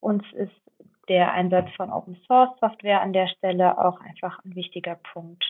Uns 0.00 0.24
ist 0.32 0.52
der 1.08 1.32
Einsatz 1.32 1.68
von 1.76 1.90
Open 1.90 2.16
Source 2.26 2.50
Software 2.60 3.00
an 3.00 3.12
der 3.12 3.28
Stelle 3.28 3.78
auch 3.78 4.00
einfach 4.00 4.44
ein 4.44 4.54
wichtiger 4.54 4.96
Punkt. 5.12 5.44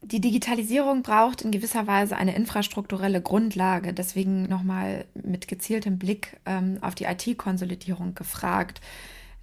Die 0.00 0.20
Digitalisierung 0.20 1.02
braucht 1.02 1.42
in 1.42 1.50
gewisser 1.50 1.86
Weise 1.86 2.16
eine 2.16 2.34
infrastrukturelle 2.34 3.20
Grundlage. 3.20 3.92
Deswegen 3.92 4.44
nochmal 4.44 5.06
mit 5.14 5.48
gezieltem 5.48 5.98
Blick 5.98 6.40
ähm, 6.46 6.78
auf 6.82 6.94
die 6.94 7.04
IT-Konsolidierung 7.04 8.14
gefragt 8.14 8.80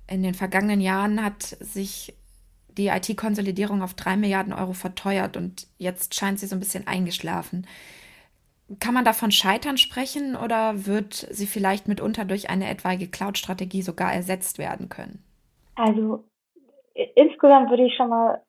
in 0.08 0.23
den 0.23 0.34
vergangenen 0.34 0.82
Jahren 0.82 1.23
hat 1.23 1.43
sich 1.43 2.13
die 2.78 2.88
IT-Konsolidierung 2.88 3.82
auf 3.82 3.94
drei 3.94 4.18
Milliarden 4.18 4.54
Euro 4.54 4.74
verteuert 4.74 5.38
und 5.38 5.68
jetzt 5.78 6.16
scheint 6.16 6.40
sie 6.40 6.48
so 6.48 6.56
ein 6.56 6.60
bisschen 6.60 6.88
eingeschlafen. 6.88 7.68
Kann 8.80 8.94
man 8.94 9.06
davon 9.06 9.32
Scheitern 9.32 9.78
sprechen 9.78 10.36
oder 10.36 10.86
wird 10.88 11.14
sie 11.14 11.46
vielleicht 11.46 11.88
mitunter 11.88 12.26
durch 12.26 12.50
eine 12.50 12.70
etwaige 12.70 13.08
Cloud-Strategie 13.08 13.84
sogar 13.84 14.14
ersetzt 14.14 14.58
werden 14.58 14.90
können? 14.90 15.24
Also 15.76 16.24
insgesamt 17.16 17.70
würde 17.70 17.86
ich 17.86 17.96
schon 17.96 18.10
mal 18.10 18.42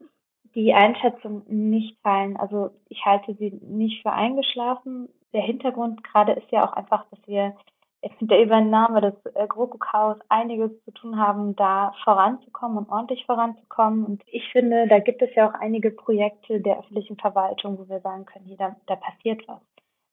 die 0.55 0.73
Einschätzung 0.73 1.43
nicht 1.49 2.03
teilen. 2.03 2.37
Also 2.37 2.71
ich 2.89 3.05
halte 3.05 3.35
sie 3.35 3.51
nicht 3.63 4.03
für 4.03 4.13
eingeschlafen. 4.13 5.09
Der 5.35 5.43
Hintergrund 5.43 6.03
gerade 6.03 6.33
ist 6.33 6.51
ja 6.51 6.67
auch 6.67 6.73
einfach, 6.73 7.05
dass 7.11 7.19
wir 7.27 7.55
jetzt 8.03 8.21
mit 8.21 8.31
der 8.31 8.43
Übernahme 8.43 9.01
des 9.01 9.35
äh, 9.35 9.47
GroKo-Chaos 9.47 10.19
einiges 10.29 10.71
zu 10.85 10.91
tun 10.93 11.19
haben, 11.19 11.57
da 11.57 11.93
voranzukommen 12.05 12.79
und 12.79 12.91
ordentlich 12.91 13.25
voranzukommen. 13.27 14.05
Und 14.05 14.23
ich 14.27 14.49
finde, 14.53 14.87
da 14.89 14.99
gibt 14.99 15.23
es 15.23 15.35
ja 15.35 15.49
auch 15.49 15.55
einige 15.55 15.91
Projekte 15.91 16.61
der 16.61 16.79
öffentlichen 16.79 17.17
Verwaltung, 17.17 17.79
wo 17.79 17.89
wir 17.89 18.01
sagen 18.01 18.27
können, 18.27 18.47
hier, 18.47 18.57
da, 18.57 18.77
da 18.87 18.97
passiert 18.97 19.47
was 19.49 19.61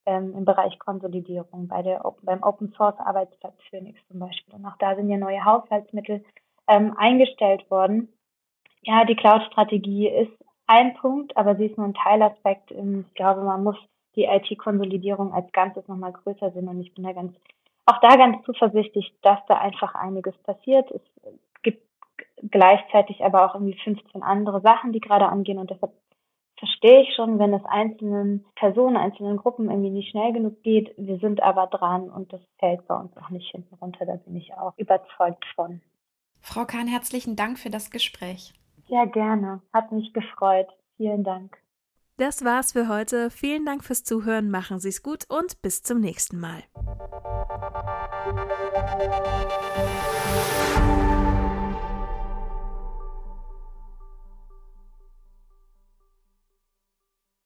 ähm, 0.06 0.34
im 0.36 0.46
Bereich 0.46 0.78
Konsolidierung, 0.80 1.68
bei 1.68 1.82
der, 1.82 2.04
beim 2.22 2.44
Open 2.44 2.74
Source 2.74 3.00
Arbeitsplatz 3.00 3.56
Phoenix 3.70 4.00
zum 4.10 4.20
Beispiel. 4.20 4.56
Und 4.56 4.66
auch 4.66 4.78
da 4.80 4.96
sind 4.96 5.10
ja 5.10 5.18
neue 5.18 5.44
Haushaltsmittel 5.44 6.24
ähm, 6.68 6.96
eingestellt 6.98 7.70
worden. 7.70 8.10
Ja, 8.82 9.06
die 9.06 9.16
Cloud-Strategie 9.16 10.10
ist 10.10 10.32
ein 10.68 10.94
Punkt, 10.96 11.36
aber 11.38 11.56
sie 11.56 11.68
ist 11.68 11.78
nur 11.78 11.88
ein 11.88 11.94
Teilaspekt. 11.94 12.72
Ich 12.72 13.14
glaube, 13.16 13.42
man 13.42 13.64
muss 13.64 13.78
die 14.16 14.26
IT-Konsolidierung 14.26 15.34
als 15.34 15.52
Ganzes 15.52 15.88
nochmal 15.88 16.12
größer 16.12 16.52
sehen 16.52 16.68
und 16.68 16.80
ich 16.82 16.94
bin 16.94 17.04
da 17.04 17.14
ganz 17.14 17.34
auch 17.86 18.00
da 18.00 18.16
ganz 18.16 18.44
zuversichtlich, 18.46 19.14
dass 19.22 19.40
da 19.48 19.58
einfach 19.58 19.96
einiges 19.96 20.38
passiert. 20.40 20.90
Es 20.92 21.02
gibt 21.64 21.86
gleichzeitig 22.50 23.24
aber 23.24 23.46
auch 23.46 23.56
irgendwie 23.56 23.78
15 23.84 24.24
andere 24.24 24.62
Sachen, 24.62 24.94
die 24.94 25.00
gerade 25.00 25.28
angehen 25.28 25.60
und 25.60 25.70
deshalb 25.70 25.92
verstehe 26.58 27.02
ich 27.02 27.14
schon, 27.16 27.40
wenn 27.40 27.54
es 27.54 27.66
einzelnen 27.66 28.46
Personen, 28.56 28.96
einzelnen 28.96 29.38
Gruppen 29.38 29.70
irgendwie 29.70 29.90
nicht 29.90 30.12
schnell 30.12 30.32
genug 30.32 30.64
geht. 30.64 30.94
Wir 30.98 31.18
sind 31.20 31.42
aber 31.44 31.68
dran 31.68 32.10
und 32.10 32.32
das 32.32 32.42
fällt 32.58 32.88
bei 32.88 32.96
uns 32.96 33.16
auch 33.18 33.30
nicht 33.30 33.52
hinten 33.52 33.76
runter. 33.76 34.06
Da 34.06 34.16
bin 34.16 34.38
ich 34.38 34.54
auch 34.54 34.74
überzeugt 34.78 35.44
von. 35.56 35.82
Frau 36.40 36.66
Kahn, 36.66 36.88
herzlichen 36.88 37.36
Dank 37.36 37.60
für 37.60 37.70
das 37.70 37.92
Gespräch. 37.92 38.54
Ja, 38.88 39.06
gerne. 39.06 39.62
Hat 39.74 39.92
mich 39.92 40.14
gefreut. 40.14 40.68
Vielen 40.98 41.24
Dank. 41.24 41.58
Das 42.18 42.46
war's 42.46 42.74
für 42.74 42.88
heute. 42.88 43.30
Vielen 43.30 43.66
Dank 43.66 43.84
fürs 43.84 44.04
Zuhören. 44.04 44.52
Machen 44.52 44.80
Sie's 44.80 45.02
gut 45.02 45.26
und 45.30 45.62
bis 45.62 45.82
zum 45.84 46.00
nächsten 46.00 46.40
Mal. 46.40 46.64
thank 48.86 49.14
you 50.98 51.03